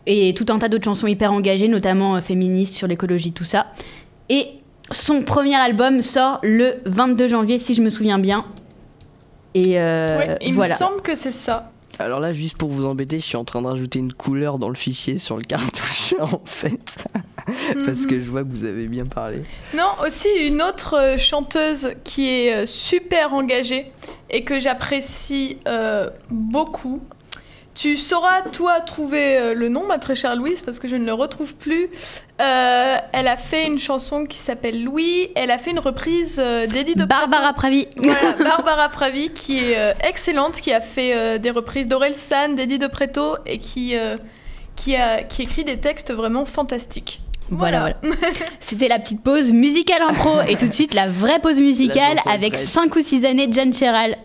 et 0.07 0.33
tout 0.35 0.45
un 0.50 0.59
tas 0.59 0.69
d'autres 0.69 0.83
chansons 0.83 1.07
hyper 1.07 1.31
engagées, 1.31 1.67
notamment 1.67 2.15
euh, 2.15 2.21
féministes 2.21 2.75
sur 2.75 2.88
l'écologie, 2.88 3.31
tout 3.31 3.43
ça. 3.43 3.67
Et 4.29 4.47
son 4.91 5.24
premier 5.24 5.55
album 5.55 6.01
sort 6.01 6.39
le 6.43 6.75
22 6.85 7.27
janvier, 7.27 7.57
si 7.57 7.74
je 7.74 7.81
me 7.81 7.89
souviens 7.89 8.19
bien. 8.19 8.45
Et 9.55 9.79
euh, 9.79 10.17
Ouais, 10.17 10.38
il 10.41 10.53
voilà. 10.53 10.75
me 10.75 10.77
semble 10.77 11.01
que 11.01 11.15
c'est 11.15 11.31
ça. 11.31 11.71
Alors 11.97 12.19
là, 12.19 12.33
juste 12.33 12.57
pour 12.57 12.69
vous 12.69 12.85
embêter, 12.85 13.19
je 13.21 13.25
suis 13.25 13.38
en 13.38 13.45
train 13.45 13.62
de 13.62 13.67
rajouter 13.67 14.00
une 14.00 14.12
couleur 14.12 14.59
dans 14.59 14.67
le 14.67 14.75
fichier 14.75 15.17
sur 15.17 15.38
le 15.38 15.43
cartoucheur 15.43 16.33
en 16.33 16.45
fait. 16.45 17.07
Parce 17.85 18.05
que 18.05 18.19
je 18.21 18.29
vois 18.29 18.43
que 18.43 18.50
vous 18.50 18.65
avez 18.65 18.88
bien 18.88 19.05
parlé. 19.05 19.43
Non, 19.75 19.88
aussi 20.05 20.27
une 20.45 20.62
autre 20.62 20.97
euh, 20.97 21.17
chanteuse 21.17 21.91
qui 22.03 22.27
est 22.29 22.53
euh, 22.53 22.65
super 22.65 23.33
engagée 23.33 23.91
et 24.29 24.43
que 24.43 24.59
j'apprécie 24.59 25.57
euh, 25.69 26.09
beaucoup. 26.29 27.01
Tu 27.75 27.98
sauras, 27.98 28.41
toi, 28.53 28.79
trouver 28.79 29.38
euh, 29.38 29.53
le 29.53 29.67
nom, 29.67 29.86
ma 29.86 30.00
très 30.00 30.15
chère 30.15 30.38
Louise, 30.38 30.62
parce 30.62 30.79
que 30.79 30.88
je 30.88 30.96
ne 30.96 31.05
le 31.05 31.13
retrouve 31.13 31.55
plus. 31.55 31.89
Euh, 32.41 32.98
elle 33.12 33.27
a 33.27 33.36
fait 33.36 33.67
une 33.67 33.79
chanson 33.79 34.24
qui 34.25 34.38
s'appelle 34.38 34.82
Louis. 34.82 35.29
Elle 35.36 35.51
a 35.51 35.58
fait 35.58 35.72
une 35.72 35.79
reprise 35.79 36.41
euh, 36.41 36.67
d'Eddie 36.67 36.96
de 36.96 37.03
Barbara 37.03 37.51
Pravi. 37.51 37.89
Voilà, 37.98 38.32
Barbara 38.44 38.88
Pravi, 38.88 39.29
qui 39.29 39.60
est 39.60 39.77
euh, 39.77 39.94
excellente, 40.08 40.62
qui 40.62 40.72
a 40.72 40.79
fait 40.79 41.13
euh, 41.13 41.38
des 41.38 41.51
reprises 41.51 41.89
d'Aurel 41.89 42.15
San, 42.15 42.55
d'Eddie 42.55 42.79
de 42.79 42.88
Preto 42.88 43.36
et 43.46 43.60
qui, 43.60 43.98
euh, 43.98 44.15
qui, 44.77 44.96
a, 44.96 45.24
qui 45.24 45.41
écrit 45.41 45.65
des 45.65 45.77
textes 45.77 46.13
vraiment 46.13 46.46
fantastiques. 46.46 47.22
Voilà, 47.50 47.98
voilà. 48.01 48.15
C'était 48.62 48.88
la 48.88 49.00
petite 49.00 49.22
pause 49.22 49.51
musicale 49.51 50.01
en 50.01 50.13
pro 50.13 50.41
et 50.48 50.55
tout 50.55 50.67
de 50.67 50.74
suite 50.74 50.94
la 50.94 51.10
vraie 51.10 51.39
pause 51.39 51.60
musicale 51.60 52.20
avec 52.25 52.53
prête. 52.53 52.65
5 52.65 52.96
ou 52.96 53.01
6 53.01 53.25
années 53.25 53.48
de 53.48 53.53
Jeanne 53.53 53.74
Chéral. 53.74 54.17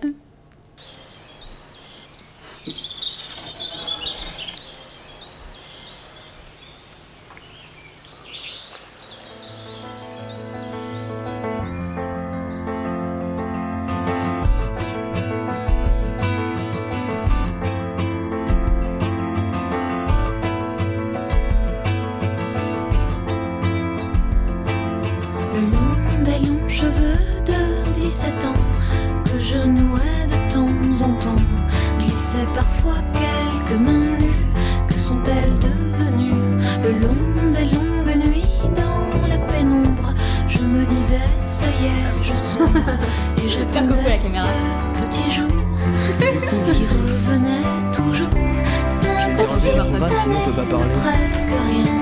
Cinq 49.81 49.87
ou 49.89 49.97
six 49.97 50.21
Sinon, 50.23 50.35
on 50.35 50.37
années 50.37 50.45
peut 50.45 50.63
pas 50.63 50.77
parler. 50.77 50.95
de 50.95 50.99
presque 51.01 51.55
rien. 51.71 51.95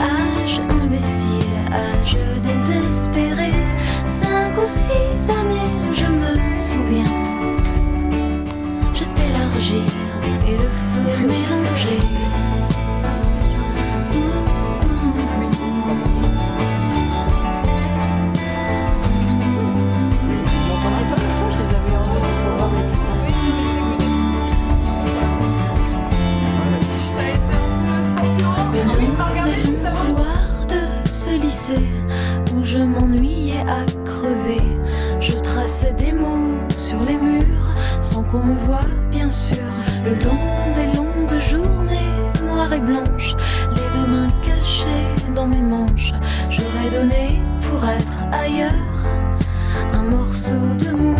Âge 0.00 0.60
imbécile, 0.82 1.54
âge 1.72 2.16
désespéré. 2.42 3.50
Cinq 4.06 4.52
ou 4.62 4.64
six 4.64 5.30
années, 5.30 5.72
je 5.92 6.06
me 6.06 6.50
souviens. 6.52 7.12
J'étais 8.94 9.28
l'argile 9.36 9.92
et 10.46 10.52
le 10.52 10.68
feu 10.68 11.18
mélangé. 11.26 11.63
Je 32.74 32.80
m'ennuyais 32.80 33.64
à 33.68 33.86
crever. 34.04 34.60
Je 35.20 35.32
traçais 35.36 35.92
des 35.92 36.12
mots 36.12 36.58
sur 36.76 37.00
les 37.04 37.16
murs 37.16 37.68
sans 38.00 38.22
qu'on 38.24 38.42
me 38.42 38.54
voie, 38.66 38.88
bien 39.12 39.30
sûr. 39.30 39.68
Le 40.04 40.14
long 40.24 40.46
des 40.74 40.86
longues 40.98 41.40
journées 41.50 42.14
noires 42.44 42.72
et 42.72 42.80
blanches, 42.80 43.36
les 43.76 43.88
deux 43.96 44.06
mains 44.08 44.32
cachées 44.42 45.32
dans 45.36 45.46
mes 45.46 45.62
manches, 45.62 46.12
j'aurais 46.50 46.90
donné 46.90 47.40
pour 47.60 47.88
être 47.88 48.18
ailleurs 48.32 48.98
un 49.92 50.02
morceau 50.02 50.74
de 50.84 50.90
mon 50.90 51.14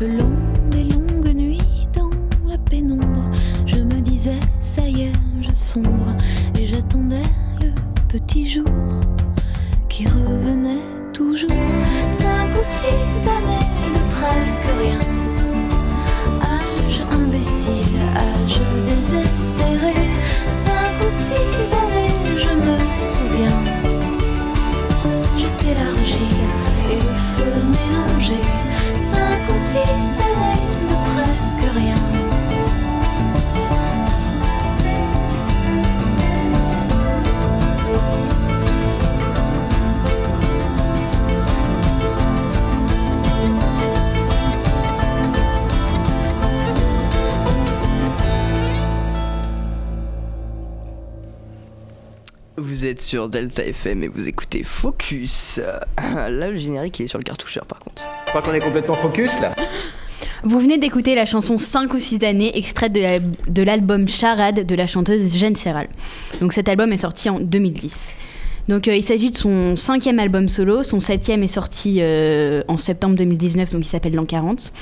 Le 0.00 0.08
long 0.08 0.36
des 0.70 0.84
longues 0.84 1.34
nuits 1.34 1.86
dans 1.94 2.10
la 2.48 2.58
pénombre, 2.58 3.30
je 3.64 3.80
me 3.80 4.00
disais 4.00 4.40
ça 4.60 4.82
y 4.88 5.02
est, 5.02 5.12
je 5.40 5.54
sombre 5.54 6.16
et 6.60 6.66
j'attendais 6.66 7.22
le 7.60 7.70
petit 8.08 8.48
jour 8.50 8.64
qui 9.88 10.06
revenait 10.08 10.82
toujours. 11.12 11.48
Cinq 12.10 12.48
ou 12.58 12.64
six 12.64 13.28
années 13.28 13.68
de 13.94 14.00
presque 14.16 14.64
rien. 14.80 14.98
Âge 16.42 17.00
imbécile, 17.12 17.96
âge 18.16 18.60
désespéré. 18.86 19.94
Cinq 20.50 21.06
ou 21.06 21.10
six 21.10 21.72
années, 21.82 22.36
je 22.36 22.52
me 22.66 22.76
souviens. 22.96 23.60
J'étais 25.38 25.74
l'argile 25.74 26.42
et 26.90 26.96
le 26.96 27.14
feu 27.36 27.52
mélangé. 27.70 28.40
Vous 52.56 52.86
êtes 52.86 53.00
sur 53.00 53.28
Delta 53.28 53.64
FM 53.64 54.02
et 54.04 54.08
vous 54.08 54.28
écoutez 54.28 54.62
Focus. 54.62 55.58
Là, 55.98 56.50
le 56.50 56.56
générique 56.56 57.00
il 57.00 57.04
est 57.04 57.08
sur 57.08 57.18
le 57.18 57.24
cartoucheur 57.24 57.64
par 57.66 57.78
contre. 57.78 58.02
Crois 58.34 58.42
qu'on 58.50 58.56
est 58.56 58.60
complètement 58.60 58.94
focus 58.96 59.40
là 59.40 59.54
Vous 60.42 60.58
venez 60.58 60.76
d'écouter 60.76 61.14
la 61.14 61.24
chanson 61.24 61.56
5 61.56 61.94
ou 61.94 62.00
6 62.00 62.24
années, 62.24 62.56
extraite 62.58 62.92
de 62.92 63.00
la- 63.00 63.18
de 63.20 63.62
l'album 63.62 64.08
Charade 64.08 64.66
de 64.66 64.74
la 64.74 64.88
chanteuse 64.88 65.36
Jeanne 65.36 65.54
Serral. 65.54 65.86
Donc 66.40 66.52
cet 66.52 66.68
album 66.68 66.92
est 66.92 66.96
sorti 66.96 67.30
en 67.30 67.38
2010. 67.38 68.12
Donc 68.66 68.88
euh, 68.88 68.96
il 68.96 69.04
s'agit 69.04 69.30
de 69.30 69.36
son 69.36 69.76
cinquième 69.76 70.18
album 70.18 70.48
solo, 70.48 70.82
son 70.82 70.98
septième 70.98 71.44
est 71.44 71.48
sorti 71.48 71.98
euh, 72.00 72.62
en 72.66 72.76
septembre 72.76 73.14
2019, 73.14 73.70
donc 73.70 73.84
il 73.84 73.88
s'appelle 73.88 74.14
L'an 74.14 74.24
40. 74.24 74.72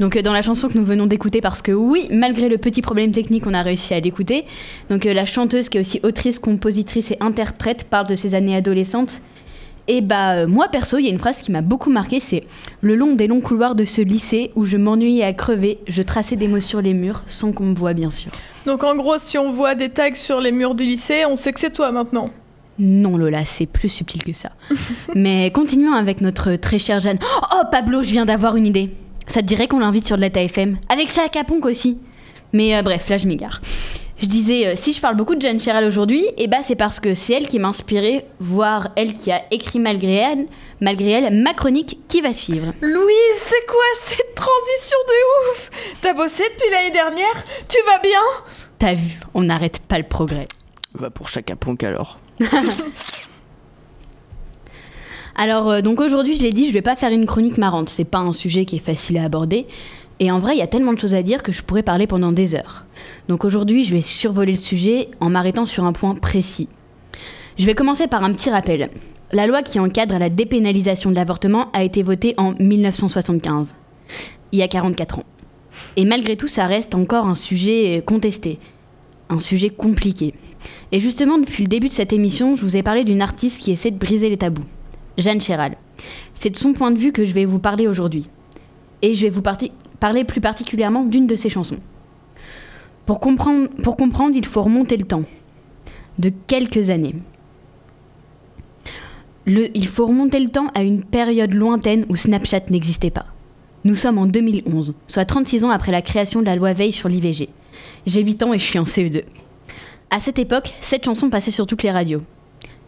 Donc 0.00 0.16
euh, 0.16 0.22
dans 0.22 0.32
la 0.32 0.40
chanson 0.42 0.68
que 0.68 0.78
nous 0.78 0.84
venons 0.84 1.06
d'écouter, 1.06 1.42
parce 1.42 1.60
que 1.60 1.72
oui, 1.72 2.08
malgré 2.10 2.48
le 2.48 2.56
petit 2.56 2.80
problème 2.80 3.10
technique, 3.12 3.46
on 3.46 3.52
a 3.52 3.60
réussi 3.62 3.92
à 3.92 4.00
l'écouter. 4.00 4.46
Donc 4.88 5.04
la 5.04 5.26
chanteuse 5.26 5.68
qui 5.68 5.76
est 5.76 5.80
aussi 5.82 6.00
autrice, 6.02 6.38
compositrice 6.38 7.10
et 7.10 7.18
interprète 7.20 7.84
parle 7.84 8.06
de 8.06 8.16
ses 8.16 8.34
années 8.34 8.56
adolescentes. 8.56 9.20
Et 9.88 10.00
bah 10.00 10.32
euh, 10.32 10.46
moi 10.46 10.68
perso, 10.68 10.98
il 10.98 11.04
y 11.04 11.08
a 11.08 11.10
une 11.10 11.18
phrase 11.18 11.38
qui 11.38 11.52
m'a 11.52 11.60
beaucoup 11.60 11.90
marqué, 11.90 12.18
c'est 12.18 12.42
le 12.80 12.96
long 12.96 13.14
des 13.14 13.28
longs 13.28 13.40
couloirs 13.40 13.74
de 13.74 13.84
ce 13.84 14.00
lycée 14.00 14.50
où 14.56 14.64
je 14.64 14.76
m'ennuyais 14.76 15.24
à 15.24 15.32
crever, 15.32 15.78
je 15.86 16.02
traçais 16.02 16.36
des 16.36 16.48
mots 16.48 16.60
sur 16.60 16.82
les 16.82 16.92
murs 16.92 17.22
sans 17.26 17.52
qu'on 17.52 17.66
me 17.66 17.74
voie 17.74 17.94
bien 17.94 18.10
sûr. 18.10 18.32
Donc 18.66 18.82
en 18.82 18.96
gros, 18.96 19.18
si 19.18 19.38
on 19.38 19.52
voit 19.52 19.76
des 19.76 19.88
tags 19.88 20.14
sur 20.14 20.40
les 20.40 20.50
murs 20.50 20.74
du 20.74 20.84
lycée, 20.84 21.24
on 21.28 21.36
sait 21.36 21.52
que 21.52 21.60
c'est 21.60 21.72
toi 21.72 21.92
maintenant. 21.92 22.28
Non 22.78 23.16
Lola, 23.16 23.44
c'est 23.44 23.66
plus 23.66 23.88
subtil 23.88 24.24
que 24.24 24.32
ça. 24.32 24.50
Mais 25.14 25.50
continuons 25.52 25.94
avec 25.94 26.20
notre 26.20 26.56
très 26.56 26.78
chère 26.78 27.00
Jeanne. 27.00 27.18
Oh 27.52 27.62
Pablo, 27.70 28.02
je 28.02 28.10
viens 28.10 28.26
d'avoir 28.26 28.56
une 28.56 28.66
idée. 28.66 28.90
Ça 29.28 29.40
te 29.40 29.46
dirait 29.46 29.68
qu'on 29.68 29.78
l'invite 29.78 30.06
sur 30.06 30.16
de 30.16 30.20
la 30.20 30.30
TFM 30.30 30.78
Avec 30.88 31.10
Chaka 31.10 31.44
Ponk 31.44 31.64
aussi. 31.64 31.98
Mais 32.52 32.76
euh, 32.76 32.82
bref, 32.82 33.08
là 33.08 33.18
je 33.18 33.26
m'égare. 33.28 33.60
Je 34.18 34.26
disais, 34.26 34.66
euh, 34.66 34.72
si 34.76 34.94
je 34.94 35.00
parle 35.00 35.14
beaucoup 35.14 35.34
de 35.34 35.42
Jeanne 35.42 35.60
Chéral 35.60 35.84
aujourd'hui, 35.84 36.24
et 36.38 36.46
bah 36.46 36.62
c'est 36.62 36.74
parce 36.74 37.00
que 37.00 37.14
c'est 37.14 37.34
elle 37.34 37.48
qui 37.48 37.58
m'a 37.58 37.68
inspirée, 37.68 38.24
voire 38.40 38.88
elle 38.96 39.12
qui 39.12 39.30
a 39.30 39.42
écrit 39.50 39.78
malgré 39.78 40.14
elle, 40.14 40.46
malgré 40.80 41.10
elle, 41.10 41.42
ma 41.42 41.52
chronique 41.52 41.98
qui 42.08 42.22
va 42.22 42.32
suivre. 42.32 42.72
Louise, 42.80 43.36
c'est 43.36 43.66
quoi 43.66 43.84
cette 44.00 44.34
transition 44.34 44.96
de 45.06 45.12
ouf? 45.52 45.70
T'as 46.00 46.14
bossé 46.14 46.44
depuis 46.50 46.70
l'année 46.70 46.92
dernière? 46.92 47.44
Tu 47.68 47.76
vas 47.86 47.98
bien? 48.00 48.22
T'as 48.78 48.94
vu, 48.94 49.20
on 49.34 49.42
n'arrête 49.42 49.80
pas 49.80 49.98
le 49.98 50.04
progrès. 50.04 50.48
Va 50.94 51.10
pour 51.10 51.28
chaque 51.28 51.54
ponk 51.54 51.84
alors. 51.84 52.18
Alors 55.38 55.70
euh, 55.70 55.80
donc 55.82 56.00
aujourd'hui, 56.00 56.34
je 56.36 56.42
l'ai 56.42 56.52
dit, 56.52 56.66
je 56.66 56.72
vais 56.72 56.80
pas 56.80 56.96
faire 56.96 57.10
une 57.12 57.26
chronique 57.26 57.58
marrante. 57.58 57.90
C'est 57.90 58.04
pas 58.04 58.20
un 58.20 58.32
sujet 58.32 58.64
qui 58.64 58.76
est 58.76 58.84
facile 58.84 59.18
à 59.18 59.24
aborder. 59.24 59.66
Et 60.18 60.30
en 60.30 60.38
vrai, 60.38 60.54
il 60.54 60.58
y 60.58 60.62
a 60.62 60.66
tellement 60.66 60.94
de 60.94 60.98
choses 60.98 61.14
à 61.14 61.22
dire 61.22 61.42
que 61.42 61.52
je 61.52 61.62
pourrais 61.62 61.82
parler 61.82 62.06
pendant 62.06 62.32
des 62.32 62.54
heures. 62.54 62.86
Donc 63.28 63.44
aujourd'hui, 63.44 63.84
je 63.84 63.92
vais 63.92 64.00
survoler 64.00 64.52
le 64.52 64.58
sujet 64.58 65.08
en 65.20 65.28
m'arrêtant 65.28 65.66
sur 65.66 65.84
un 65.84 65.92
point 65.92 66.14
précis. 66.14 66.68
Je 67.58 67.66
vais 67.66 67.74
commencer 67.74 68.06
par 68.06 68.24
un 68.24 68.32
petit 68.32 68.50
rappel. 68.50 68.90
La 69.32 69.46
loi 69.46 69.62
qui 69.62 69.80
encadre 69.80 70.18
la 70.18 70.30
dépénalisation 70.30 71.10
de 71.10 71.16
l'avortement 71.16 71.70
a 71.72 71.82
été 71.82 72.02
votée 72.02 72.34
en 72.36 72.54
1975, 72.58 73.74
il 74.52 74.58
y 74.58 74.62
a 74.62 74.68
44 74.68 75.18
ans. 75.18 75.24
Et 75.96 76.04
malgré 76.04 76.36
tout, 76.36 76.48
ça 76.48 76.66
reste 76.66 76.94
encore 76.94 77.26
un 77.26 77.34
sujet 77.34 78.02
contesté, 78.06 78.58
un 79.28 79.38
sujet 79.38 79.70
compliqué. 79.70 80.34
Et 80.92 81.00
justement, 81.00 81.38
depuis 81.38 81.64
le 81.64 81.68
début 81.68 81.88
de 81.88 81.94
cette 81.94 82.12
émission, 82.12 82.56
je 82.56 82.62
vous 82.62 82.76
ai 82.76 82.82
parlé 82.82 83.04
d'une 83.04 83.22
artiste 83.22 83.62
qui 83.62 83.72
essaie 83.72 83.90
de 83.90 83.98
briser 83.98 84.30
les 84.30 84.36
tabous. 84.36 84.64
Jeanne 85.18 85.40
Chéral. 85.40 85.76
C'est 86.34 86.50
de 86.50 86.56
son 86.56 86.72
point 86.72 86.90
de 86.90 86.98
vue 86.98 87.12
que 87.12 87.24
je 87.24 87.34
vais 87.34 87.44
vous 87.44 87.58
parler 87.58 87.88
aujourd'hui. 87.88 88.28
Et 89.02 89.14
je 89.14 89.22
vais 89.22 89.30
vous 89.30 89.42
parler 90.00 90.24
plus 90.24 90.40
particulièrement 90.40 91.04
d'une 91.04 91.26
de 91.26 91.36
ses 91.36 91.48
chansons. 91.48 91.78
Pour 93.06 93.20
comprendre, 93.20 93.68
il 94.34 94.46
faut 94.46 94.62
remonter 94.62 94.96
le 94.96 95.04
temps. 95.04 95.24
De 96.18 96.32
quelques 96.46 96.90
années. 96.90 97.14
Il 99.46 99.86
faut 99.86 100.06
remonter 100.06 100.40
le 100.40 100.48
temps 100.48 100.68
à 100.74 100.82
une 100.82 101.04
période 101.04 101.54
lointaine 101.54 102.04
où 102.08 102.16
Snapchat 102.16 102.62
n'existait 102.70 103.10
pas. 103.10 103.26
Nous 103.84 103.94
sommes 103.94 104.18
en 104.18 104.26
2011, 104.26 104.94
soit 105.06 105.24
36 105.24 105.62
ans 105.62 105.70
après 105.70 105.92
la 105.92 106.02
création 106.02 106.40
de 106.40 106.46
la 106.46 106.56
loi 106.56 106.72
Veil 106.72 106.92
sur 106.92 107.08
l'IVG. 107.08 107.48
J'ai 108.06 108.22
8 108.22 108.42
ans 108.42 108.52
et 108.52 108.58
je 108.58 108.64
suis 108.64 108.78
en 108.80 108.84
CE2. 108.84 109.22
À 110.10 110.18
cette 110.18 110.40
époque, 110.40 110.74
cette 110.80 111.04
chanson 111.04 111.30
passait 111.30 111.52
sur 111.52 111.66
toutes 111.66 111.84
les 111.84 111.92
radios. 111.92 112.22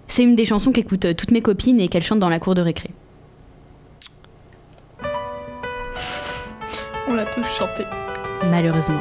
C'est 0.09 0.25
une 0.25 0.35
des 0.35 0.47
chansons 0.47 0.73
qu'écoutent 0.73 1.05
euh, 1.05 1.15
toutes 1.15 1.31
mes 1.31 1.43
copines 1.43 1.79
et 1.79 1.89
qu'elles 1.89 2.03
chantent 2.03 2.19
dans 2.19 2.29
la 2.29 2.41
cour 2.41 2.55
de 2.55 2.63
récré. 2.63 2.91
On 7.11 7.15
l'a 7.15 7.25
tous 7.25 7.47
chanté. 7.59 7.87
Malheureusement. 8.51 9.01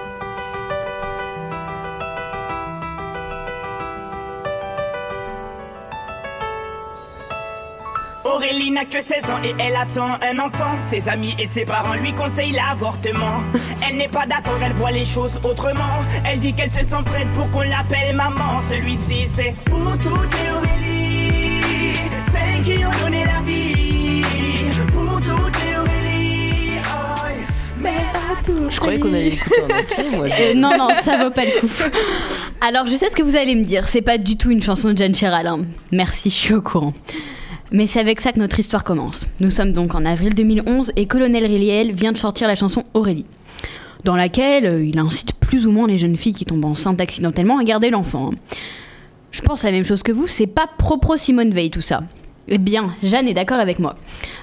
Aurélie 8.24 8.72
n'a 8.72 8.86
que 8.86 9.02
16 9.02 9.30
ans 9.30 9.42
et 9.44 9.54
elle 9.60 9.76
attend 9.76 10.18
un 10.22 10.40
enfant. 10.40 10.72
Ses 10.90 11.10
amis 11.10 11.36
et 11.38 11.48
ses 11.48 11.66
parents 11.66 11.96
lui 11.96 12.14
conseillent 12.14 12.54
l'avortement. 12.54 13.42
Elle 13.86 13.98
n'est 13.98 14.08
pas 14.08 14.26
d'accord, 14.26 14.60
elle 14.64 14.74
voit 14.74 14.92
les 14.92 15.06
choses 15.06 15.38
autrement. 15.44 16.06
Elle 16.26 16.40
dit 16.40 16.54
qu'elle 16.54 16.72
se 16.72 16.86
sent 16.86 17.04
prête 17.06 17.28
pour 17.34 17.50
qu'on 17.52 17.64
l'appelle 17.64 18.16
maman. 18.16 18.62
Celui-ci 18.62 19.28
c'est 19.36 19.54
pour 19.66 19.98
toutes 19.98 20.34
les 20.44 20.67
Je 28.70 28.80
croyais 28.80 29.00
qu'on 29.00 29.14
allait 29.14 29.32
l'écouter 29.32 29.62
en 29.62 29.78
entier, 29.80 30.10
moi. 30.16 30.26
Euh, 30.28 30.54
non, 30.56 30.72
non, 30.78 30.90
ça 31.02 31.24
vaut 31.24 31.32
pas 31.32 31.46
le 31.46 31.60
coup. 31.60 31.68
Alors, 32.62 32.88
je 32.88 32.96
sais 32.96 33.10
ce 33.10 33.16
que 33.16 33.24
vous 33.24 33.36
allez 33.36 33.56
me 33.56 33.64
dire. 33.64 33.88
C'est 33.88 34.02
pas 34.02 34.18
du 34.18 34.38
tout 34.38 34.52
une 34.52 34.62
chanson 34.62 34.92
de 34.92 34.98
Jeanne 34.98 35.16
Chéral. 35.16 35.48
hein. 35.48 35.62
Merci, 35.92 36.30
je 36.30 36.36
suis 36.36 36.54
au 36.54 36.62
courant. 36.62 36.94
Mais 37.72 37.86
c'est 37.88 38.00
avec 38.00 38.22
ça 38.22 38.32
que 38.32 38.40
notre 38.40 38.60
histoire 38.60 38.84
commence. 38.84 39.28
Nous 39.42 39.50
sommes 39.50 39.74
donc 39.74 39.94
en 39.96 40.06
avril 40.06 40.34
2011 40.34 40.94
et 40.96 41.06
Colonel 41.06 41.46
Riel 41.46 41.92
vient 41.94 42.14
de 42.14 42.18
sortir 42.18 42.48
la 42.48 42.56
chanson 42.56 42.84
Aurélie, 42.94 43.26
dans 44.06 44.16
laquelle 44.16 44.66
euh, 44.66 44.86
il 44.86 44.98
incite 45.00 45.34
plus 45.34 45.68
ou 45.68 45.72
moins 45.72 45.86
les 45.88 45.98
jeunes 45.98 46.16
filles 46.16 46.32
qui 46.34 46.46
tombent 46.46 46.64
enceintes 46.66 47.02
accidentellement 47.02 47.60
à 47.60 47.64
garder 47.66 47.90
l'enfant. 47.90 48.32
hein. 48.32 48.36
Je 49.32 49.42
pense 49.42 49.64
la 49.64 49.72
même 49.72 49.84
chose 49.84 50.02
que 50.02 50.14
vous, 50.14 50.28
c'est 50.28 50.48
pas 50.48 50.68
propre 50.78 51.18
Simone 51.18 51.52
Veil 51.52 51.70
tout 51.70 51.82
ça. 51.82 52.02
Eh 52.48 52.58
bien, 52.58 52.96
Jeanne 53.04 53.28
est 53.28 53.34
d'accord 53.34 53.60
avec 53.60 53.80
moi. 53.80 53.96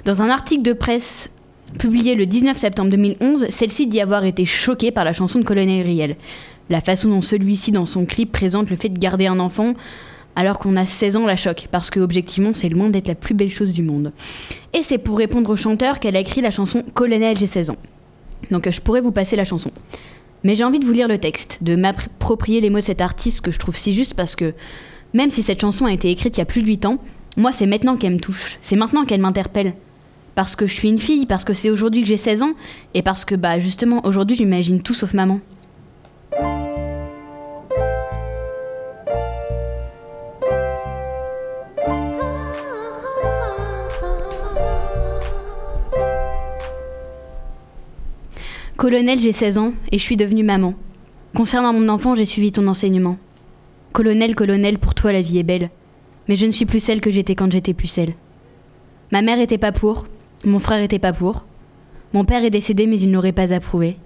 Dans 0.05 0.21
un 0.21 0.29
article 0.29 0.62
de 0.62 0.75
presse 0.75 1.31
publié 1.79 2.15
le 2.15 2.27
19 2.27 2.57
septembre 2.57 2.91
2011, 2.91 3.47
celle-ci 3.51 3.87
dit 3.87 4.01
avoir 4.01 4.25
été 4.25 4.45
choquée 4.45 4.91
par 4.91 5.05
la 5.05 5.13
chanson 5.13 5.39
de 5.39 5.45
Colonel 5.45 5.85
Riel. 5.85 6.17
La 6.71 6.81
façon 6.81 7.11
dont 7.11 7.23
celui-ci, 7.23 7.73
dans 7.73 7.87
son 7.87 8.07
clip, 8.07 8.33
présente 8.33 8.71
le 8.71 8.77
fait 8.77 8.89
de 8.89 8.99
garder 8.99 9.27
un 9.27 9.39
enfant 9.39 9.75
alors 10.37 10.59
qu'on 10.59 10.77
a 10.77 10.87
16 10.87 11.17
ans 11.17 11.27
la 11.27 11.37
choque, 11.37 11.69
parce 11.71 11.91
que 11.91 12.01
objectivement 12.01 12.53
c'est 12.55 12.69
loin 12.69 12.89
d'être 12.89 13.09
la 13.09 13.15
plus 13.15 13.35
belle 13.35 13.51
chose 13.51 13.73
du 13.73 13.83
monde. 13.83 14.13
Et 14.73 14.83
c'est 14.83 14.99
pour 14.99 15.19
répondre 15.19 15.51
au 15.51 15.57
chanteur 15.57 16.01
qu'elle 16.01 16.17
a 16.17 16.21
écrit 16.21 16.41
la 16.41 16.51
chanson 16.51 16.83
Colonel, 16.95 17.39
j'ai 17.39 17.47
16 17.47 17.71
ans. 17.71 17.77
Donc 18.51 18.69
je 18.69 18.81
pourrais 18.81 19.01
vous 19.01 19.13
passer 19.13 19.37
la 19.37 19.45
chanson. 19.45 19.71
Mais 20.43 20.55
j'ai 20.55 20.65
envie 20.65 20.81
de 20.81 20.85
vous 20.85 20.93
lire 20.93 21.09
le 21.09 21.19
texte, 21.19 21.59
de 21.63 21.77
m'approprier 21.77 22.61
les 22.61 22.69
mots 22.69 22.79
de 22.79 22.85
cet 22.85 23.01
artiste 23.01 23.41
que 23.41 23.53
je 23.53 23.59
trouve 23.59 23.77
si 23.77 23.95
juste 23.95 24.15
parce 24.15 24.37
que 24.37 24.55
même 25.13 25.31
si 25.31 25.43
cette 25.43 25.61
chanson 25.61 25.87
a 25.87 25.93
été 25.93 26.11
écrite 26.11 26.37
il 26.37 26.41
y 26.41 26.43
a 26.43 26.47
plus 26.47 26.63
de 26.63 26.67
8 26.67 26.87
ans, 26.87 26.99
moi 27.37 27.53
c'est 27.53 27.67
maintenant 27.67 27.97
qu'elle 27.97 28.15
me 28.15 28.21
touche, 28.21 28.59
c'est 28.61 28.77
maintenant 28.77 29.05
qu'elle 29.05 29.21
m'interpelle. 29.21 29.75
Parce 30.35 30.57
que 30.57 30.66
je 30.66 30.73
suis 30.73 30.88
une 30.88 30.99
fille, 30.99 31.27
parce 31.27 31.44
que 31.44 31.55
c'est 31.55 31.70
aujourd'hui 31.70 32.03
que 32.03 32.09
j'ai 32.09 32.16
16 32.16 32.42
ans, 32.42 32.55
et 32.94 33.03
parce 33.03 33.25
que 33.25 33.35
bah 33.35 33.59
justement 33.59 34.05
aujourd'hui 34.05 34.37
j'imagine 34.37 34.83
tout 34.83 34.94
sauf 34.94 35.14
maman. 35.14 35.40
Colonel, 48.77 49.18
j'ai 49.18 49.33
16 49.33 49.59
ans 49.59 49.73
et 49.92 49.99
je 49.99 50.03
suis 50.03 50.16
devenue 50.16 50.42
maman. 50.42 50.75
Concernant 51.35 51.73
mon 51.73 51.88
enfant, 51.88 52.14
j'ai 52.16 52.27
suivi 52.27 52.53
ton 52.53 52.66
enseignement. 52.66 53.16
Colonel, 53.92 54.35
colonel, 54.35 54.79
pour 54.79 54.94
toi 54.94 55.11
la 55.11 55.23
vie 55.23 55.38
est 55.38 55.44
belle. 55.44 55.70
Mais 56.29 56.37
je 56.37 56.44
ne 56.44 56.53
suis 56.53 56.66
plus 56.66 56.81
celle 56.81 57.01
que 57.01 57.11
j'étais 57.11 57.35
quand 57.35 57.51
j'étais 57.51 57.73
pucelle. 57.73 58.14
Ma 59.11 59.23
mère 59.23 59.40
était 59.40 59.59
pas 59.59 59.73
pour, 59.73 60.07
mon 60.44 60.59
frère 60.59 60.83
était 60.83 60.98
pas 60.98 61.12
pour. 61.12 61.44
Mon 62.12 62.24
père 62.24 62.44
est 62.44 62.50
décédé 62.50 62.87
mais 62.87 63.00
il 63.00 63.11
n'aurait 63.11 63.33
pas 63.33 63.52
approuvé. 63.52 63.96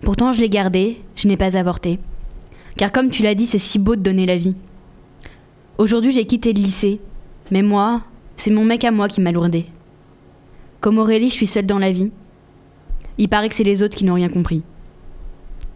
Pourtant 0.00 0.32
je 0.32 0.40
l'ai 0.40 0.48
gardé, 0.48 0.98
je 1.16 1.28
n'ai 1.28 1.36
pas 1.36 1.56
avorté. 1.56 1.98
Car 2.76 2.92
comme 2.92 3.10
tu 3.10 3.22
l'as 3.22 3.34
dit, 3.34 3.46
c'est 3.46 3.58
si 3.58 3.78
beau 3.78 3.96
de 3.96 4.02
donner 4.02 4.26
la 4.26 4.36
vie. 4.36 4.54
Aujourd'hui 5.78 6.12
j'ai 6.12 6.24
quitté 6.24 6.52
le 6.52 6.60
lycée, 6.60 7.00
mais 7.50 7.62
moi, 7.62 8.02
c'est 8.36 8.50
mon 8.50 8.64
mec 8.64 8.84
à 8.84 8.90
moi 8.90 9.08
qui 9.08 9.20
m'a 9.20 9.32
lourdé. 9.32 9.66
Comme 10.80 10.98
Aurélie, 10.98 11.30
je 11.30 11.34
suis 11.34 11.46
seule 11.46 11.66
dans 11.66 11.78
la 11.78 11.90
vie. 11.90 12.12
Il 13.18 13.28
paraît 13.28 13.48
que 13.48 13.54
c'est 13.54 13.64
les 13.64 13.82
autres 13.82 13.96
qui 13.96 14.04
n'ont 14.04 14.14
rien 14.14 14.28
compris. 14.28 14.62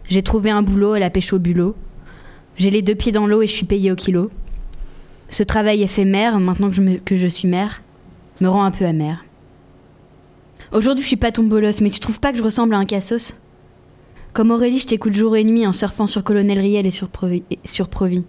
J'ai 0.07 0.21
trouvé 0.21 0.51
un 0.51 0.61
boulot 0.61 0.93
à 0.93 0.99
la 0.99 1.09
pêche 1.09 1.33
au 1.33 1.39
bulot. 1.39 1.75
J'ai 2.57 2.69
les 2.69 2.81
deux 2.81 2.95
pieds 2.95 3.11
dans 3.11 3.25
l'eau 3.25 3.41
et 3.41 3.47
je 3.47 3.51
suis 3.53 3.65
payée 3.65 3.91
au 3.91 3.95
kilo. 3.95 4.29
Ce 5.29 5.43
travail 5.43 5.81
éphémère, 5.81 6.39
maintenant 6.39 6.69
que 6.69 6.75
je, 6.75 6.97
que 6.97 7.15
je 7.15 7.27
suis 7.27 7.47
mère, 7.47 7.81
me 8.41 8.47
rend 8.47 8.63
un 8.63 8.71
peu 8.71 8.85
amère. 8.85 9.23
Aujourd'hui, 10.73 11.01
je 11.03 11.07
suis 11.07 11.17
pas 11.17 11.33
ton 11.33 11.43
bolos, 11.43 11.81
mais 11.81 11.89
tu 11.89 11.99
trouves 11.99 12.21
pas 12.21 12.31
que 12.31 12.37
je 12.37 12.43
ressemble 12.43 12.73
à 12.75 12.77
un 12.77 12.85
cassos? 12.85 13.35
Comme 14.31 14.51
Aurélie, 14.51 14.79
je 14.79 14.87
t'écoute 14.87 15.13
jour 15.13 15.35
et 15.35 15.43
nuit 15.43 15.67
en 15.67 15.73
surfant 15.73 16.07
sur 16.07 16.23
Colonel 16.23 16.59
Riel 16.59 16.87
et 16.87 16.91
sur 16.91 17.09
Provi. 17.09 18.23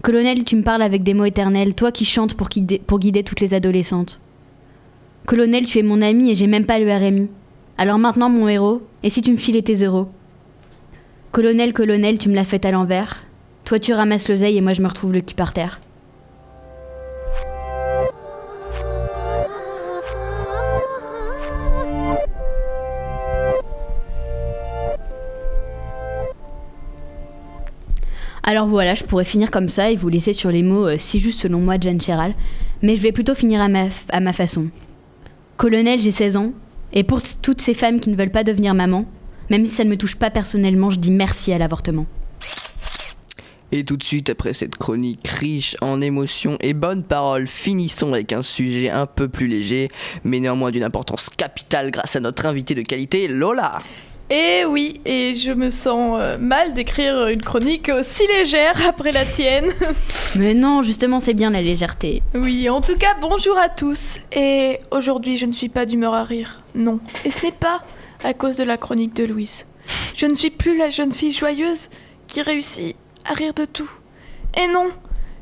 Colonel, 0.00 0.44
tu 0.44 0.56
me 0.56 0.62
parles 0.62 0.80
avec 0.80 1.02
des 1.02 1.12
mots 1.12 1.26
éternels, 1.26 1.74
toi 1.74 1.92
qui 1.92 2.06
chantes 2.06 2.32
pour 2.32 2.48
guider, 2.48 2.78
pour 2.78 2.98
guider 2.98 3.22
toutes 3.22 3.40
les 3.40 3.52
adolescentes. 3.52 4.18
Colonel, 5.26 5.66
tu 5.66 5.78
es 5.78 5.82
mon 5.82 6.00
ami 6.00 6.30
et 6.30 6.34
j'ai 6.34 6.46
même 6.46 6.64
pas 6.64 6.78
le 6.78 6.90
RMI. 6.90 7.28
Alors 7.76 7.98
maintenant, 7.98 8.30
mon 8.30 8.48
héros, 8.48 8.80
et 9.02 9.10
si 9.10 9.20
tu 9.20 9.30
me 9.30 9.36
filais 9.36 9.60
tes 9.60 9.84
euros? 9.84 10.08
Colonel, 11.32 11.74
colonel, 11.74 12.16
tu 12.16 12.30
me 12.30 12.34
l'as 12.34 12.46
fait 12.46 12.64
à 12.64 12.70
l'envers. 12.70 13.24
Toi, 13.66 13.78
tu 13.78 13.92
ramasses 13.92 14.30
l'oseille 14.30 14.56
et 14.56 14.62
moi, 14.62 14.72
je 14.72 14.80
me 14.80 14.88
retrouve 14.88 15.12
le 15.12 15.20
cul 15.20 15.34
par 15.34 15.52
terre. 15.52 15.82
Alors 28.48 28.68
voilà, 28.68 28.94
je 28.94 29.02
pourrais 29.02 29.24
finir 29.24 29.50
comme 29.50 29.68
ça 29.68 29.90
et 29.90 29.96
vous 29.96 30.08
laisser 30.08 30.32
sur 30.32 30.52
les 30.52 30.62
mots 30.62 30.86
euh, 30.86 30.98
si 30.98 31.18
juste 31.18 31.40
selon 31.40 31.58
moi 31.58 31.78
de 31.78 31.82
Jeanne 31.82 32.00
Chéral, 32.00 32.32
mais 32.80 32.94
je 32.94 33.02
vais 33.02 33.10
plutôt 33.10 33.34
finir 33.34 33.60
à 33.60 33.68
ma, 33.68 34.32
façon. 34.32 34.68
Colonel, 35.56 36.00
j'ai 36.00 36.12
16 36.12 36.36
ans, 36.36 36.52
et 36.92 37.02
pour 37.02 37.20
toutes 37.42 37.60
ces 37.60 37.74
femmes 37.74 37.98
qui 37.98 38.08
ne 38.08 38.14
veulent 38.14 38.30
pas 38.30 38.44
devenir 38.44 38.72
maman, 38.72 39.04
même 39.50 39.64
si 39.64 39.72
ça 39.72 39.82
ne 39.82 39.90
me 39.90 39.96
touche 39.96 40.14
pas 40.14 40.30
personnellement, 40.30 40.90
je 40.90 41.00
dis 41.00 41.10
merci 41.10 41.52
à 41.52 41.58
l'avortement. 41.58 42.06
Et 43.72 43.82
tout 43.84 43.96
de 43.96 44.04
suite, 44.04 44.30
après 44.30 44.52
cette 44.52 44.76
chronique 44.76 45.26
riche 45.26 45.76
en 45.80 46.00
émotions 46.00 46.56
et 46.60 46.72
bonnes 46.72 47.02
paroles, 47.02 47.48
finissons 47.48 48.12
avec 48.12 48.32
un 48.32 48.42
sujet 48.42 48.90
un 48.90 49.06
peu 49.06 49.26
plus 49.26 49.48
léger, 49.48 49.88
mais 50.22 50.38
néanmoins 50.38 50.70
d'une 50.70 50.84
importance 50.84 51.30
capitale 51.30 51.90
grâce 51.90 52.14
à 52.14 52.20
notre 52.20 52.46
invité 52.46 52.76
de 52.76 52.82
qualité, 52.82 53.26
Lola. 53.26 53.80
Et 54.28 54.64
oui, 54.64 55.00
et 55.04 55.36
je 55.36 55.52
me 55.52 55.70
sens 55.70 56.18
euh, 56.20 56.36
mal 56.36 56.74
d'écrire 56.74 57.28
une 57.28 57.42
chronique 57.42 57.88
aussi 57.96 58.26
légère 58.26 58.74
après 58.88 59.12
la 59.12 59.24
tienne. 59.24 59.72
Mais 60.36 60.52
non, 60.52 60.82
justement, 60.82 61.20
c'est 61.20 61.32
bien 61.32 61.50
la 61.50 61.62
légèreté. 61.62 62.24
Oui, 62.34 62.68
en 62.68 62.80
tout 62.80 62.96
cas, 62.96 63.14
bonjour 63.20 63.56
à 63.56 63.68
tous. 63.68 64.18
Et 64.32 64.80
aujourd'hui, 64.90 65.36
je 65.36 65.46
ne 65.46 65.52
suis 65.52 65.68
pas 65.68 65.86
d'humeur 65.86 66.12
à 66.12 66.24
rire. 66.24 66.60
Non. 66.74 66.98
Et 67.24 67.30
ce 67.30 67.44
n'est 67.44 67.52
pas 67.52 67.82
à 68.24 68.34
cause 68.34 68.56
de 68.56 68.64
la 68.64 68.76
chronique 68.76 69.14
de 69.14 69.22
Louise. 69.22 69.64
Je 70.16 70.26
ne 70.26 70.34
suis 70.34 70.50
plus 70.50 70.76
la 70.76 70.90
jeune 70.90 71.12
fille 71.12 71.32
joyeuse 71.32 71.88
qui 72.26 72.42
réussit 72.42 72.96
à 73.24 73.34
rire 73.34 73.54
de 73.54 73.64
tout. 73.64 73.90
Et 74.58 74.66
non, 74.66 74.88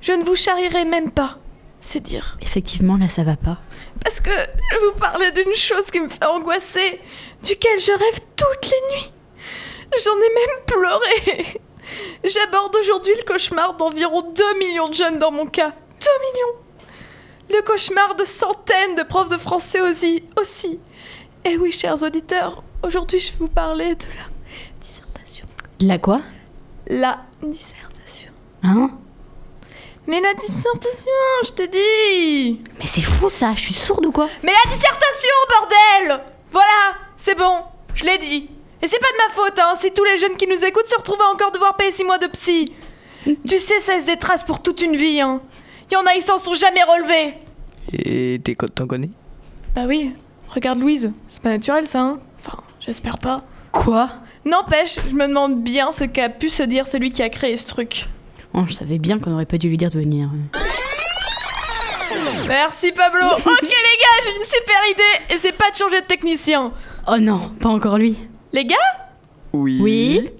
je 0.02 0.12
ne 0.12 0.24
vous 0.24 0.36
charrierai 0.36 0.84
même 0.84 1.10
pas. 1.10 1.38
C'est 1.80 2.00
dire. 2.00 2.38
Effectivement, 2.40 2.96
là, 2.96 3.08
ça 3.08 3.24
va 3.24 3.36
pas. 3.36 3.58
Parce 4.02 4.20
que 4.20 4.30
je 4.30 4.86
vous 4.86 4.98
parlais 4.98 5.30
d'une 5.32 5.54
chose 5.54 5.90
qui 5.92 6.00
me 6.00 6.08
fait 6.08 6.24
angoisser, 6.24 7.00
duquel 7.44 7.80
je 7.80 7.92
rêve 7.92 8.20
toutes 8.36 8.70
les 8.70 8.94
nuits. 8.96 9.12
J'en 10.02 10.16
ai 10.16 10.34
même 10.34 10.64
pleuré. 10.66 11.60
J'aborde 12.24 12.74
aujourd'hui 12.76 13.12
le 13.16 13.22
cauchemar 13.24 13.74
d'environ 13.76 14.22
2 14.22 14.58
millions 14.58 14.88
de 14.88 14.94
jeunes 14.94 15.18
dans 15.18 15.30
mon 15.30 15.46
cas. 15.46 15.70
2 15.70 15.74
millions 16.22 16.58
Le 17.58 17.62
cauchemar 17.62 18.14
de 18.16 18.24
centaines 18.24 18.94
de 18.96 19.02
profs 19.02 19.28
de 19.28 19.36
français 19.36 19.80
aussi. 19.80 20.24
aussi. 20.40 20.80
Et 21.44 21.56
oui, 21.58 21.70
chers 21.72 22.02
auditeurs, 22.02 22.62
aujourd'hui 22.82 23.20
je 23.20 23.32
vais 23.32 23.38
vous 23.38 23.48
parler 23.48 23.94
de 23.94 24.06
la 24.06 24.80
dissertation. 24.80 25.46
La 25.80 25.98
quoi? 25.98 26.20
La 26.88 27.20
dissertation. 27.42 28.32
Hein? 28.62 28.90
Mais 30.06 30.20
la 30.20 30.34
dissertation, 30.34 31.12
je 31.44 31.50
te 31.50 31.62
dis 31.62 32.60
Mais 32.78 32.86
c'est 32.86 33.02
fou 33.02 33.28
ça, 33.30 33.52
je 33.54 33.60
suis 33.60 33.74
sourde 33.74 34.06
ou 34.06 34.12
quoi? 34.12 34.28
Mais 34.42 34.52
la 34.64 34.70
dissertation, 34.70 35.30
bordel 35.50 36.24
Voilà, 36.50 36.94
c'est 37.24 37.38
bon, 37.38 37.54
je 37.94 38.04
l'ai 38.04 38.18
dit. 38.18 38.50
Et 38.82 38.86
c'est 38.86 39.00
pas 39.00 39.06
de 39.06 39.16
ma 39.26 39.34
faute, 39.34 39.58
hein, 39.58 39.74
si 39.80 39.90
tous 39.92 40.04
les 40.04 40.18
jeunes 40.18 40.36
qui 40.36 40.46
nous 40.46 40.62
écoutent 40.62 40.88
se 40.88 40.96
retrouvent 40.96 41.22
à 41.22 41.32
encore 41.32 41.52
devoir 41.52 41.74
payer 41.74 41.90
6 41.90 42.04
mois 42.04 42.18
de 42.18 42.26
psy. 42.26 42.70
Tu 43.48 43.56
sais, 43.56 43.80
ça 43.80 43.94
laisse 43.94 44.04
des 44.04 44.18
traces 44.18 44.44
pour 44.44 44.60
toute 44.60 44.82
une 44.82 44.94
vie, 44.94 45.22
hein. 45.22 45.40
Y 45.90 45.96
en 45.96 46.04
a, 46.04 46.14
ils 46.14 46.22
s'en 46.22 46.36
sont 46.36 46.52
jamais 46.52 46.82
relevés. 46.82 47.34
Et 47.94 48.38
t'en 48.74 48.86
connais? 48.86 49.08
Bah 49.74 49.84
oui, 49.88 50.12
regarde 50.48 50.78
Louise, 50.78 51.12
c'est 51.30 51.40
pas 51.40 51.48
naturel 51.48 51.86
ça, 51.86 52.02
hein. 52.02 52.20
Enfin, 52.40 52.58
j'espère 52.78 53.18
pas. 53.18 53.42
Quoi? 53.72 54.10
N'empêche, 54.44 54.98
je 55.08 55.14
me 55.14 55.26
demande 55.26 55.62
bien 55.62 55.92
ce 55.92 56.04
qu'a 56.04 56.28
pu 56.28 56.50
se 56.50 56.62
dire 56.62 56.86
celui 56.86 57.08
qui 57.08 57.22
a 57.22 57.30
créé 57.30 57.56
ce 57.56 57.66
truc. 57.66 58.06
Oh, 58.52 58.64
je 58.66 58.74
savais 58.74 58.98
bien 58.98 59.18
qu'on 59.18 59.32
aurait 59.32 59.46
pas 59.46 59.56
dû 59.56 59.70
lui 59.70 59.78
dire 59.78 59.90
de 59.90 59.98
venir. 59.98 60.28
Merci 62.48 62.92
Pablo. 62.92 63.26
ok 63.36 63.62
les 63.62 63.68
gars, 63.68 64.24
j'ai 64.24 64.36
une 64.36 64.44
super 64.44 64.76
idée 64.90 65.34
et 65.34 65.38
c'est 65.38 65.52
pas 65.52 65.70
de 65.70 65.76
changer 65.76 66.00
de 66.00 66.06
technicien. 66.06 66.72
Oh 67.06 67.18
non, 67.18 67.50
pas 67.60 67.68
encore 67.68 67.98
lui. 67.98 68.18
Les 68.52 68.64
gars 68.64 68.76
Oui. 69.52 69.78
Oui 69.80 70.30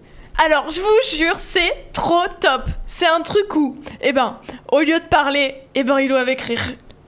Alors, 0.45 0.71
je 0.71 0.81
vous 0.81 1.17
jure, 1.17 1.39
c'est 1.39 1.91
trop 1.93 2.25
top. 2.41 2.63
C'est 2.87 3.07
un 3.07 3.21
truc 3.21 3.55
où, 3.57 3.77
eh 4.01 4.13
ben, 4.13 4.39
au 4.73 4.81
lieu 4.81 4.99
de 4.99 5.09
parler, 5.09 5.55
eh 5.75 5.85
ben, 5.85 5.99
ils 5.99 6.09
doivent 6.09 6.29
écrire. 6.29 6.61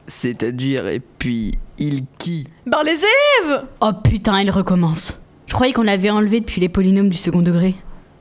C'est-à-dire, 0.07 0.87
et 0.87 1.01
puis, 1.01 1.59
il 1.79 2.05
qui 2.19 2.47
Ben, 2.67 2.83
les 2.85 2.93
élèves 2.93 3.65
Oh 3.81 3.93
putain, 4.05 4.41
il 4.41 4.51
recommence. 4.51 5.17
Je 5.47 5.55
croyais 5.55 5.73
qu'on 5.73 5.83
l'avait 5.83 6.11
enlevé 6.11 6.41
depuis 6.41 6.61
les 6.61 6.69
polynômes 6.69 7.09
du 7.09 7.17
second 7.17 7.43
degré. 7.43 7.77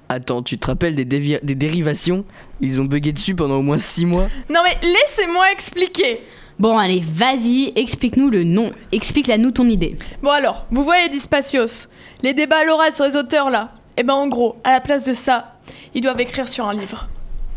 Attends, 0.10 0.44
tu 0.44 0.58
te 0.58 0.68
rappelles 0.68 0.96
des, 0.96 1.06
dévi- 1.06 1.39
des 1.44 1.56
dérivations? 1.56 2.26
Ils 2.62 2.80
ont 2.80 2.86
bugué 2.86 3.12
dessus 3.12 3.36
pendant 3.36 3.56
au 3.58 3.62
moins 3.62 3.78
6 3.78 4.06
mois 4.06 4.28
Non 4.50 4.60
mais 4.63 4.78
laissez-moi 4.82 5.52
expliquer. 5.52 6.22
Bon, 6.60 6.78
allez, 6.78 7.02
vas-y, 7.02 7.74
explique-nous 7.76 8.30
le 8.30 8.44
nom. 8.44 8.72
Explique-la 8.91 9.38
nous 9.38 9.52
ton 9.52 9.68
idée. 9.68 9.98
Bon 10.22 10.30
alors, 10.30 10.65
vous 10.72 10.84
voyez 10.84 11.10
Dispacios, 11.10 11.88
les 12.22 12.34
débats 12.34 12.60
à 12.60 12.65
l'oral 12.65 12.94
sur 12.94 13.06
les 13.06 13.15
auteurs 13.15 13.50
là. 13.50 13.72
Eh 13.98 14.04
ben, 14.04 14.13
en 14.13 14.28
gros, 14.28 14.56
à 14.63 14.72
la 14.72 14.80
place 14.82 15.04
de 15.06 15.13
ça, 15.13 15.56
ils 15.94 16.02
doivent 16.02 16.20
écrire 16.22 16.48
sur 16.48 16.68
un 16.68 16.74
livre. 16.74 17.08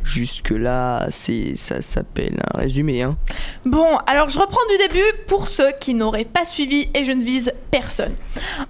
Jusque-là, 0.08 1.06
c'est 1.10 1.54
ça 1.54 1.82
s'appelle 1.82 2.40
un 2.54 2.58
résumé, 2.58 3.02
hein. 3.02 3.18
Bon, 3.66 3.98
alors 4.06 4.30
je 4.30 4.38
reprends 4.38 4.66
du 4.70 4.78
début 4.78 5.04
pour 5.26 5.48
ceux 5.48 5.70
qui 5.78 5.92
n'auraient 5.92 6.24
pas 6.24 6.46
suivi 6.46 6.88
et 6.94 7.04
je 7.04 7.12
ne 7.12 7.22
vise 7.22 7.52
personne. 7.70 8.14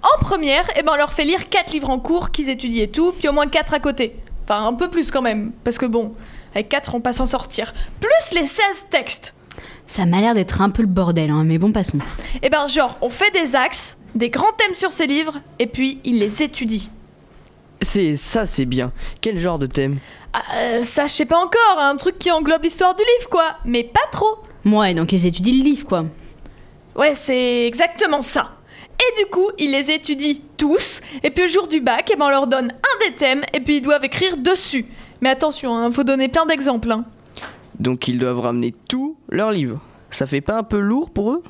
En 0.03 0.21
première, 0.21 0.69
eh 0.77 0.83
ben 0.83 0.91
on 0.93 0.97
leur 0.97 1.13
fait 1.13 1.23
lire 1.23 1.47
4 1.47 1.71
livres 1.71 1.89
en 1.89 1.97
cours 1.97 2.31
qu'ils 2.31 2.49
étudient 2.49 2.83
et 2.83 2.89
tout, 2.89 3.13
puis 3.13 3.29
au 3.29 3.31
moins 3.31 3.47
4 3.47 3.73
à 3.73 3.79
côté. 3.79 4.17
Enfin, 4.43 4.67
un 4.67 4.73
peu 4.73 4.89
plus 4.89 5.11
quand 5.11 5.21
même, 5.21 5.53
parce 5.63 5.77
que 5.77 5.85
bon, 5.85 6.13
avec 6.53 6.67
4 6.67 6.93
on 6.95 6.99
pas 6.99 7.13
s'en 7.13 7.25
sortir. 7.25 7.73
Plus 8.01 8.37
les 8.37 8.45
16 8.45 8.63
textes. 8.91 9.33
Ça 9.87 10.05
m'a 10.05 10.19
l'air 10.19 10.33
d'être 10.33 10.59
un 10.59 10.69
peu 10.69 10.81
le 10.81 10.89
bordel, 10.89 11.31
hein, 11.31 11.45
mais 11.45 11.57
bon, 11.57 11.71
passons. 11.71 11.99
Eh 12.41 12.49
ben 12.49 12.67
genre, 12.67 12.97
on 12.99 13.09
fait 13.09 13.31
des 13.31 13.55
axes, 13.55 13.97
des 14.13 14.29
grands 14.29 14.51
thèmes 14.57 14.75
sur 14.75 14.91
ces 14.91 15.07
livres, 15.07 15.39
et 15.57 15.67
puis 15.67 16.01
ils 16.03 16.19
les 16.19 16.43
étudient. 16.43 16.89
C'est 17.81 18.17
ça, 18.17 18.45
c'est 18.45 18.65
bien. 18.65 18.91
Quel 19.21 19.37
genre 19.39 19.59
de 19.59 19.65
thème? 19.65 19.99
Ah, 20.33 20.41
euh, 20.57 20.81
ça, 20.81 21.07
je 21.07 21.13
sais 21.13 21.25
pas 21.25 21.37
encore, 21.37 21.79
un 21.79 21.95
truc 21.95 22.19
qui 22.19 22.29
englobe 22.31 22.63
l'histoire 22.63 22.95
du 22.95 23.03
livre, 23.17 23.29
quoi, 23.29 23.55
mais 23.65 23.83
pas 23.83 23.99
trop. 24.11 24.39
Ouais, 24.65 24.93
donc 24.93 25.11
ils 25.13 25.25
étudient 25.25 25.53
le 25.53 25.63
livre, 25.63 25.87
quoi. 25.87 26.05
Ouais, 26.95 27.15
c'est 27.15 27.65
exactement 27.65 28.21
ça. 28.21 28.55
Et 28.99 29.23
du 29.23 29.29
coup, 29.29 29.49
ils 29.57 29.71
les 29.71 29.91
étudient 29.91 30.35
tous, 30.57 30.99
et 31.23 31.31
puis 31.31 31.45
au 31.45 31.47
jour 31.47 31.67
du 31.67 31.79
bac, 31.79 32.09
eh 32.11 32.17
ben, 32.17 32.25
on 32.25 32.29
leur 32.29 32.47
donne 32.47 32.69
un 32.71 33.07
des 33.07 33.15
thèmes, 33.15 33.43
et 33.53 33.61
puis 33.61 33.77
ils 33.77 33.81
doivent 33.81 34.03
écrire 34.03 34.35
dessus. 34.37 34.85
Mais 35.21 35.29
attention, 35.29 35.75
hein, 35.75 35.91
faut 35.91 36.03
donner 36.03 36.27
plein 36.27 36.45
d'exemples. 36.45 36.91
hein. 36.91 37.05
Donc 37.79 38.09
ils 38.09 38.19
doivent 38.19 38.41
ramener 38.41 38.75
tous 38.89 39.15
leurs 39.29 39.51
livres. 39.51 39.79
Ça 40.11 40.25
fait 40.25 40.41
pas 40.41 40.55
un 40.57 40.63
peu 40.63 40.79
lourd 40.79 41.11
pour 41.11 41.31
eux? 41.31 41.43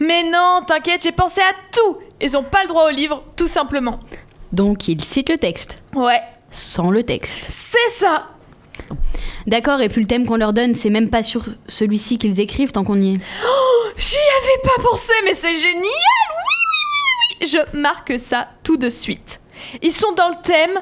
Mais 0.00 0.24
non, 0.24 0.62
t'inquiète, 0.66 1.02
j'ai 1.02 1.12
pensé 1.12 1.40
à 1.40 1.52
tout. 1.70 1.98
Ils 2.20 2.36
ont 2.36 2.42
pas 2.42 2.62
le 2.62 2.68
droit 2.68 2.86
au 2.86 2.90
livre, 2.90 3.22
tout 3.36 3.46
simplement. 3.46 4.00
Donc 4.52 4.88
ils 4.88 5.02
citent 5.02 5.30
le 5.30 5.38
texte, 5.38 5.82
Ouais, 5.94 6.20
sans 6.50 6.90
le 6.90 7.02
texte. 7.02 7.40
c'est 7.48 7.90
ça. 8.04 8.28
D'accord, 9.46 9.80
et 9.80 9.88
puis 9.88 10.00
le 10.02 10.06
thème 10.06 10.26
qu'on 10.26 10.36
leur 10.36 10.52
donne, 10.52 10.74
c'est 10.74 10.90
même 10.90 11.08
pas 11.08 11.22
sur 11.22 11.44
celui-ci 11.68 12.18
qu'ils 12.18 12.40
écrivent 12.40 12.72
tant 12.72 12.84
qu'on 12.84 13.00
y 13.00 13.14
est. 13.14 13.18
J'y 13.96 14.16
avais 14.16 14.62
pas 14.62 14.82
pensé, 14.82 15.12
mais 15.24 15.34
c'est 15.34 15.56
génial. 15.56 15.82
Oui, 15.82 16.56
oui, 16.72 16.82
oui, 16.92 17.36
oui. 17.40 17.46
Je 17.72 17.78
marque 17.78 18.18
ça 18.20 18.48
tout 18.62 18.76
de 18.76 18.90
suite. 18.90 19.40
Ils 19.82 19.92
sont 19.92 20.12
dans 20.12 20.28
le 20.28 20.34
thème, 20.42 20.80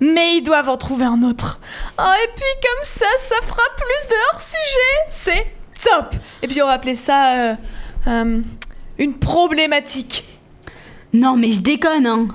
mais 0.00 0.36
ils 0.36 0.42
doivent 0.42 0.68
en 0.68 0.76
trouver 0.76 1.04
un 1.04 1.22
autre. 1.24 1.58
Ah, 1.98 2.14
et 2.22 2.28
puis 2.36 2.44
comme 2.62 2.84
ça, 2.84 3.06
ça 3.28 3.36
fera 3.46 3.62
plus 3.76 4.08
de 4.08 4.14
hors-sujet. 4.32 5.10
C'est 5.10 5.46
top. 5.90 6.14
Et 6.42 6.46
puis 6.48 6.62
on 6.62 6.66
va 6.66 6.72
appeler 6.72 6.96
ça 6.96 7.32
euh, 7.34 7.54
euh, 8.06 8.40
une 8.98 9.18
problématique. 9.18 10.24
Non, 11.12 11.36
mais 11.36 11.50
je 11.50 11.60
déconne, 11.60 12.06
hein. 12.06 12.28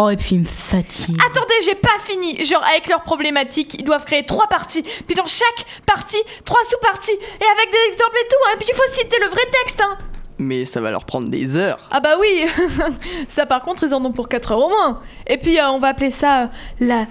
Oh, 0.00 0.08
et 0.10 0.16
puis 0.16 0.36
il 0.36 0.40
me 0.42 0.44
fatigue. 0.44 1.18
Attendez, 1.26 1.54
j'ai 1.64 1.74
pas 1.74 1.98
fini. 2.04 2.44
Genre 2.44 2.62
avec 2.70 2.86
leur 2.86 3.02
problématique, 3.02 3.74
ils 3.74 3.82
doivent 3.84 4.04
créer 4.04 4.24
trois 4.24 4.46
parties. 4.46 4.82
Puis 5.06 5.16
dans 5.16 5.26
chaque 5.26 5.66
partie, 5.86 6.22
trois 6.44 6.62
sous-parties. 6.70 7.10
Et 7.10 7.44
avec 7.44 7.72
des 7.72 7.92
exemples 7.92 8.16
et 8.24 8.28
tout. 8.28 8.36
hein. 8.46 8.50
Et 8.54 8.58
puis 8.58 8.68
il 8.70 8.76
faut 8.76 8.92
citer 8.94 9.16
le 9.20 9.26
vrai 9.28 9.42
texte. 9.64 9.80
Hein. 9.80 9.98
Mais 10.38 10.64
ça 10.66 10.80
va 10.80 10.92
leur 10.92 11.04
prendre 11.04 11.28
des 11.28 11.56
heures. 11.56 11.80
Ah 11.90 11.98
bah 11.98 12.14
oui 12.20 12.46
Ça 13.28 13.44
par 13.44 13.60
contre, 13.62 13.82
ils 13.82 13.92
en 13.92 14.04
ont 14.04 14.12
pour 14.12 14.28
4 14.28 14.52
heures 14.52 14.58
au 14.66 14.68
moins. 14.68 15.02
Et 15.26 15.36
puis 15.36 15.58
euh, 15.58 15.68
on 15.70 15.80
va 15.80 15.88
appeler 15.88 16.12
ça 16.12 16.42
euh, 16.42 16.46
la... 16.78 17.06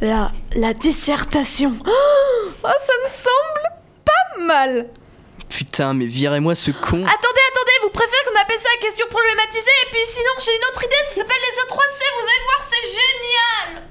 la... 0.00 0.30
la 0.54 0.72
dissertation. 0.74 1.72
Oh, 2.64 2.66
ça 2.66 2.92
me 3.04 3.12
semble 3.12 3.76
pas 4.04 4.44
mal. 4.44 4.86
Putain, 5.48 5.94
mais 5.94 6.06
virez-moi 6.06 6.56
ce 6.56 6.72
con. 6.72 6.96
Attendez, 7.04 7.37
vous 7.98 8.04
préférez 8.04 8.24
qu'on 8.30 8.40
appelle 8.40 8.60
ça 8.60 8.68
la 8.76 8.86
question 8.86 9.06
problématisée 9.10 9.76
Et 9.82 9.90
puis 9.90 10.00
sinon, 10.04 10.30
j'ai 10.38 10.52
une 10.52 10.64
autre 10.70 10.84
idée, 10.84 10.94
ça 11.08 11.14
s'appelle 11.16 11.42
les 11.42 11.56
E3C, 11.64 12.00
vous 12.14 12.28
allez 12.28 12.44
voir, 12.46 12.60
c'est 12.70 12.86
génial 13.10 13.82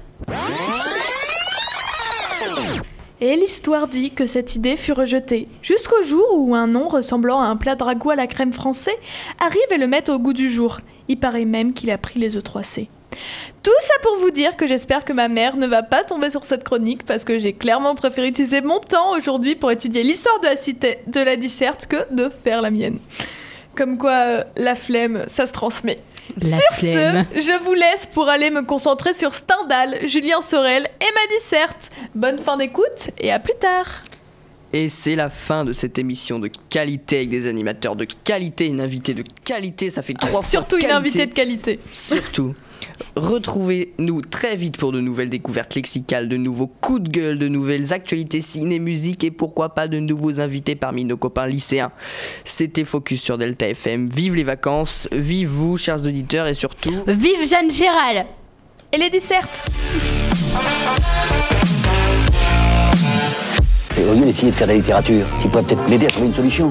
Et 3.20 3.36
l'histoire 3.36 3.86
dit 3.86 4.12
que 4.12 4.24
cette 4.24 4.54
idée 4.54 4.78
fut 4.78 4.92
rejetée, 4.92 5.46
jusqu'au 5.60 6.02
jour 6.02 6.24
où 6.32 6.54
un 6.54 6.66
nom 6.66 6.88
ressemblant 6.88 7.42
à 7.42 7.48
un 7.48 7.56
plat 7.56 7.74
de 7.74 7.84
à 7.84 8.16
la 8.16 8.26
crème 8.26 8.54
français 8.54 8.98
arrive 9.40 9.60
et 9.70 9.76
le 9.76 9.86
met 9.86 10.08
au 10.08 10.18
goût 10.18 10.32
du 10.32 10.50
jour. 10.50 10.80
Il 11.08 11.20
paraît 11.20 11.44
même 11.44 11.74
qu'il 11.74 11.90
a 11.90 11.98
pris 11.98 12.18
les 12.18 12.38
E3C. 12.38 12.88
Tout 13.62 13.70
ça 13.80 13.94
pour 14.02 14.16
vous 14.16 14.30
dire 14.30 14.56
que 14.56 14.66
j'espère 14.66 15.04
que 15.04 15.12
ma 15.12 15.28
mère 15.28 15.56
ne 15.56 15.66
va 15.66 15.82
pas 15.82 16.04
tomber 16.04 16.30
sur 16.30 16.46
cette 16.46 16.64
chronique 16.64 17.04
parce 17.04 17.24
que 17.24 17.38
j'ai 17.38 17.52
clairement 17.52 17.94
préféré 17.94 18.28
utiliser 18.28 18.62
mon 18.62 18.78
temps 18.78 19.10
aujourd'hui 19.10 19.54
pour 19.54 19.70
étudier 19.70 20.02
l'histoire 20.02 20.40
de 20.40 20.46
la 20.46 20.56
cité 20.56 21.00
de 21.06 21.20
la 21.20 21.36
disserte 21.36 21.86
que 21.86 22.14
de 22.14 22.30
faire 22.30 22.62
la 22.62 22.70
mienne. 22.70 23.00
Comme 23.78 23.96
quoi, 23.96 24.10
euh, 24.10 24.44
la 24.56 24.74
flemme, 24.74 25.22
ça 25.28 25.46
se 25.46 25.52
transmet. 25.52 26.00
La 26.42 26.56
sur 26.56 26.72
flemme. 26.72 27.24
ce, 27.32 27.40
je 27.40 27.62
vous 27.62 27.74
laisse 27.74 28.06
pour 28.12 28.28
aller 28.28 28.50
me 28.50 28.62
concentrer 28.62 29.14
sur 29.14 29.32
Stendhal, 29.34 29.98
Julien 30.04 30.40
Sorel 30.40 30.88
et 31.00 31.04
ma 31.14 31.36
disserte. 31.36 31.90
Bonne 32.12 32.38
fin 32.38 32.56
d'écoute 32.56 33.10
et 33.18 33.30
à 33.30 33.38
plus 33.38 33.54
tard. 33.54 34.02
Et 34.72 34.88
c'est 34.88 35.16
la 35.16 35.30
fin 35.30 35.64
de 35.64 35.72
cette 35.72 35.98
émission 35.98 36.38
de 36.38 36.50
qualité 36.68 37.16
avec 37.16 37.30
des 37.30 37.46
animateurs 37.46 37.96
de 37.96 38.04
qualité, 38.04 38.66
une 38.66 38.80
invitée 38.80 39.14
de 39.14 39.24
qualité, 39.44 39.88
ça 39.88 40.02
fait 40.02 40.14
trois 40.14 40.30
fois 40.30 40.40
Ah, 40.44 40.48
Surtout 40.48 40.76
une 40.76 40.90
invitée 40.90 41.26
de 41.26 41.32
qualité. 41.32 41.78
Surtout. 41.90 42.54
Retrouvez-nous 43.16 44.22
très 44.22 44.56
vite 44.56 44.76
pour 44.76 44.92
de 44.92 45.00
nouvelles 45.00 45.30
découvertes 45.30 45.74
lexicales, 45.74 46.28
de 46.28 46.36
nouveaux 46.36 46.66
coups 46.66 47.02
de 47.02 47.08
gueule, 47.08 47.38
de 47.38 47.48
nouvelles 47.48 47.92
actualités 47.92 48.40
ciné, 48.40 48.78
musique 48.78 49.24
et 49.24 49.30
pourquoi 49.30 49.74
pas 49.74 49.88
de 49.88 49.98
nouveaux 49.98 50.38
invités 50.38 50.74
parmi 50.74 51.04
nos 51.04 51.16
copains 51.16 51.46
lycéens. 51.46 51.90
C'était 52.44 52.84
Focus 52.84 53.22
sur 53.22 53.38
Delta 53.38 53.68
FM. 53.68 54.08
Vive 54.08 54.34
les 54.34 54.44
vacances, 54.44 55.08
vive 55.12 55.48
vous, 55.48 55.76
chers 55.76 56.04
auditeurs, 56.04 56.46
et 56.46 56.54
surtout. 56.54 56.94
Vive 57.06 57.48
Jeanne 57.48 57.70
Gérald 57.70 58.26
Et 58.92 58.98
les 58.98 59.10
dissertes 59.10 59.64
Et 63.98 64.04
au 64.04 64.14
lieu 64.14 64.24
d'essayer 64.24 64.50
de 64.52 64.56
faire 64.56 64.68
de 64.68 64.72
la 64.72 64.78
littérature, 64.78 65.26
tu 65.40 65.48
pourrais 65.48 65.64
peut-être 65.64 65.88
m'aider 65.88 66.06
à 66.06 66.10
trouver 66.10 66.28
une 66.28 66.34
solution. 66.34 66.70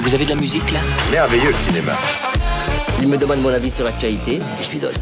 Vous 0.00 0.14
avez 0.14 0.24
de 0.24 0.30
la 0.30 0.36
musique 0.36 0.70
là? 0.70 0.80
Merveilleux 1.10 1.50
le 1.50 1.56
cinéma. 1.56 1.92
Il 3.00 3.08
me 3.08 3.16
demande 3.16 3.40
mon 3.40 3.48
avis 3.48 3.70
sur 3.70 3.84
l'actualité 3.84 4.34
et 4.34 4.62
je 4.62 4.70
lui 4.70 4.80
donne. 4.80 4.94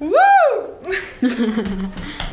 Wouh 0.00 0.10